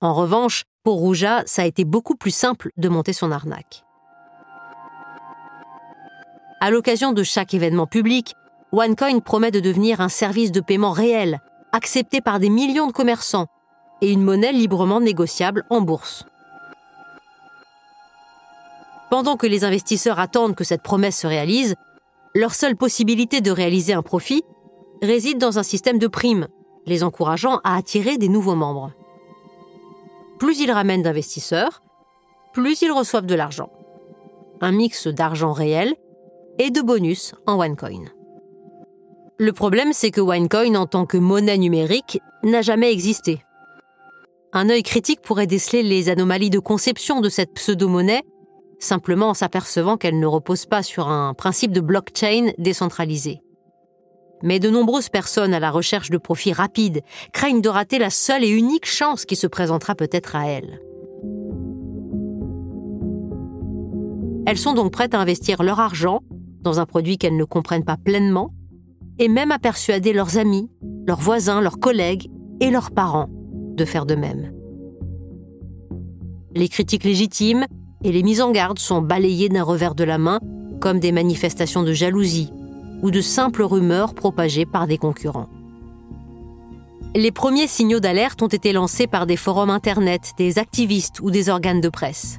En 0.00 0.12
revanche, 0.12 0.64
pour 0.82 0.96
Rouja, 0.96 1.44
ça 1.46 1.62
a 1.62 1.66
été 1.66 1.84
beaucoup 1.84 2.16
plus 2.16 2.32
simple 2.32 2.72
de 2.76 2.88
monter 2.88 3.12
son 3.12 3.30
arnaque. 3.30 3.84
À 6.60 6.72
l'occasion 6.72 7.12
de 7.12 7.22
chaque 7.22 7.54
événement 7.54 7.86
public, 7.86 8.34
OneCoin 8.72 9.20
promet 9.20 9.52
de 9.52 9.60
devenir 9.60 10.00
un 10.00 10.08
service 10.08 10.50
de 10.50 10.60
paiement 10.60 10.90
réel, 10.90 11.38
accepté 11.70 12.20
par 12.20 12.40
des 12.40 12.50
millions 12.50 12.88
de 12.88 12.92
commerçants, 12.92 13.46
et 14.00 14.10
une 14.10 14.24
monnaie 14.24 14.52
librement 14.52 15.00
négociable 15.00 15.64
en 15.70 15.80
bourse. 15.80 16.24
Pendant 19.10 19.36
que 19.36 19.46
les 19.46 19.64
investisseurs 19.64 20.20
attendent 20.20 20.54
que 20.54 20.64
cette 20.64 20.82
promesse 20.82 21.18
se 21.18 21.26
réalise, 21.26 21.74
leur 22.34 22.54
seule 22.54 22.76
possibilité 22.76 23.40
de 23.40 23.50
réaliser 23.50 23.92
un 23.92 24.02
profit 24.02 24.44
réside 25.02 25.38
dans 25.38 25.58
un 25.58 25.64
système 25.64 25.98
de 25.98 26.06
primes, 26.06 26.46
les 26.86 27.02
encourageant 27.02 27.60
à 27.64 27.76
attirer 27.76 28.18
des 28.18 28.28
nouveaux 28.28 28.54
membres. 28.54 28.92
Plus 30.38 30.60
ils 30.60 30.70
ramènent 30.70 31.02
d'investisseurs, 31.02 31.82
plus 32.52 32.80
ils 32.82 32.92
reçoivent 32.92 33.26
de 33.26 33.34
l'argent. 33.34 33.70
Un 34.60 34.72
mix 34.72 35.08
d'argent 35.08 35.52
réel 35.52 35.94
et 36.58 36.70
de 36.70 36.80
bonus 36.80 37.34
en 37.46 37.58
OneCoin. 37.58 38.04
Le 39.38 39.52
problème, 39.52 39.92
c'est 39.92 40.10
que 40.10 40.20
OneCoin, 40.20 40.74
en 40.74 40.86
tant 40.86 41.06
que 41.06 41.16
monnaie 41.16 41.58
numérique, 41.58 42.20
n'a 42.44 42.62
jamais 42.62 42.92
existé. 42.92 43.42
Un 44.52 44.68
œil 44.68 44.82
critique 44.82 45.22
pourrait 45.22 45.46
déceler 45.46 45.82
les 45.82 46.10
anomalies 46.10 46.50
de 46.50 46.58
conception 46.58 47.20
de 47.20 47.28
cette 47.28 47.54
pseudo-monnaie, 47.54 48.22
simplement 48.80 49.28
en 49.28 49.34
s'apercevant 49.34 49.96
qu'elle 49.96 50.18
ne 50.18 50.26
repose 50.26 50.66
pas 50.66 50.82
sur 50.82 51.08
un 51.08 51.34
principe 51.34 51.72
de 51.72 51.80
blockchain 51.80 52.50
décentralisé. 52.58 53.40
Mais 54.42 54.58
de 54.58 54.70
nombreuses 54.70 55.10
personnes 55.10 55.54
à 55.54 55.60
la 55.60 55.70
recherche 55.70 56.10
de 56.10 56.18
profits 56.18 56.52
rapides 56.52 57.02
craignent 57.32 57.60
de 57.60 57.68
rater 57.68 57.98
la 57.98 58.10
seule 58.10 58.42
et 58.42 58.48
unique 58.48 58.86
chance 58.86 59.26
qui 59.26 59.36
se 59.36 59.46
présentera 59.46 59.94
peut-être 59.94 60.34
à 60.34 60.46
elles. 60.46 60.80
Elles 64.46 64.58
sont 64.58 64.72
donc 64.72 64.92
prêtes 64.92 65.14
à 65.14 65.20
investir 65.20 65.62
leur 65.62 65.78
argent 65.78 66.20
dans 66.62 66.80
un 66.80 66.86
produit 66.86 67.18
qu'elles 67.18 67.36
ne 67.36 67.44
comprennent 67.44 67.84
pas 67.84 67.98
pleinement 67.98 68.52
et 69.18 69.28
même 69.28 69.52
à 69.52 69.58
persuader 69.58 70.12
leurs 70.14 70.38
amis, 70.38 70.70
leurs 71.06 71.20
voisins, 71.20 71.60
leurs 71.60 71.78
collègues 71.78 72.30
et 72.60 72.70
leurs 72.70 72.90
parents 72.90 73.28
de 73.30 73.84
faire 73.84 74.06
de 74.06 74.14
même. 74.14 74.52
Les 76.54 76.68
critiques 76.68 77.04
légitimes 77.04 77.66
et 78.02 78.12
les 78.12 78.22
mises 78.22 78.40
en 78.40 78.50
garde 78.50 78.78
sont 78.78 79.02
balayées 79.02 79.48
d'un 79.48 79.62
revers 79.62 79.94
de 79.94 80.04
la 80.04 80.18
main 80.18 80.40
comme 80.80 81.00
des 81.00 81.12
manifestations 81.12 81.82
de 81.82 81.92
jalousie 81.92 82.50
ou 83.02 83.10
de 83.10 83.20
simples 83.20 83.62
rumeurs 83.62 84.14
propagées 84.14 84.66
par 84.66 84.86
des 84.86 84.98
concurrents. 84.98 85.48
Les 87.14 87.32
premiers 87.32 87.66
signaux 87.66 88.00
d'alerte 88.00 88.40
ont 88.42 88.48
été 88.48 88.72
lancés 88.72 89.06
par 89.06 89.26
des 89.26 89.36
forums 89.36 89.70
Internet, 89.70 90.32
des 90.38 90.58
activistes 90.58 91.20
ou 91.20 91.30
des 91.30 91.48
organes 91.48 91.80
de 91.80 91.88
presse. 91.88 92.38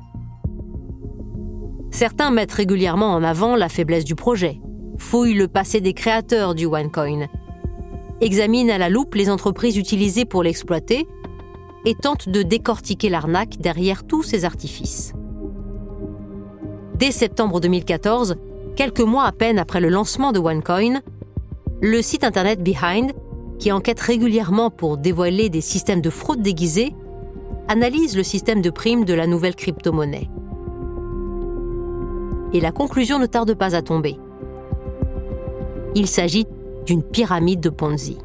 Certains 1.92 2.32
mettent 2.32 2.54
régulièrement 2.54 3.14
en 3.14 3.22
avant 3.22 3.58
la 3.58 3.68
faiblesse 3.68 4.06
du 4.06 4.16
projet, 4.16 4.62
fouille 4.98 5.34
le 5.34 5.50
passé 5.50 5.82
des 5.82 5.94
créateurs 5.94 6.56
du 6.56 6.66
OneCoin, 6.66 7.28
examine 8.22 8.70
à 8.70 8.78
la 8.78 8.88
loupe 8.88 9.16
les 9.16 9.30
entreprises 9.30 9.78
utilisées 9.78 10.26
pour 10.26 10.42
l'exploiter 10.42 11.06
et 11.84 11.96
tente 11.96 12.30
de 12.30 12.42
décortiquer 12.42 13.10
l'arnaque 13.10 13.58
derrière 13.58 14.06
tous 14.06 14.24
ces 14.24 14.46
artifices. 14.46 15.14
Dès 17.02 17.10
septembre 17.10 17.60
2014, 17.60 18.36
quelques 18.76 19.00
mois 19.00 19.24
à 19.24 19.32
peine 19.32 19.58
après 19.58 19.82
le 19.82 19.90
lancement 19.90 20.32
de 20.32 20.38
OneCoin, 20.38 21.02
le 21.82 22.00
site 22.04 22.24
internet 22.24 22.62
Behind, 22.62 23.14
qui 23.58 23.72
enquête 23.72 24.00
régulièrement 24.00 24.70
pour 24.70 24.98
dévoiler 24.98 25.50
des 25.50 25.62
systèmes 25.62 26.02
de 26.02 26.12
fraude 26.12 26.44
déguisés, 26.44 26.94
analyse 27.68 28.16
le 28.16 28.22
système 28.22 28.62
de 28.62 28.70
primes 28.70 29.04
de 29.04 29.16
la 29.16 29.26
nouvelle 29.26 29.56
crypto-monnaie. 29.56 30.30
Et 32.54 32.62
la 32.62 32.72
conclusion 32.72 33.18
ne 33.18 33.26
tarde 33.26 33.56
pas 33.56 33.76
à 33.76 33.82
tomber. 33.82 34.20
Il 35.96 36.06
s'agit 36.06 36.46
d'une 36.86 37.02
pyramide 37.02 37.62
de 37.62 37.70
Ponzi. 37.70 38.20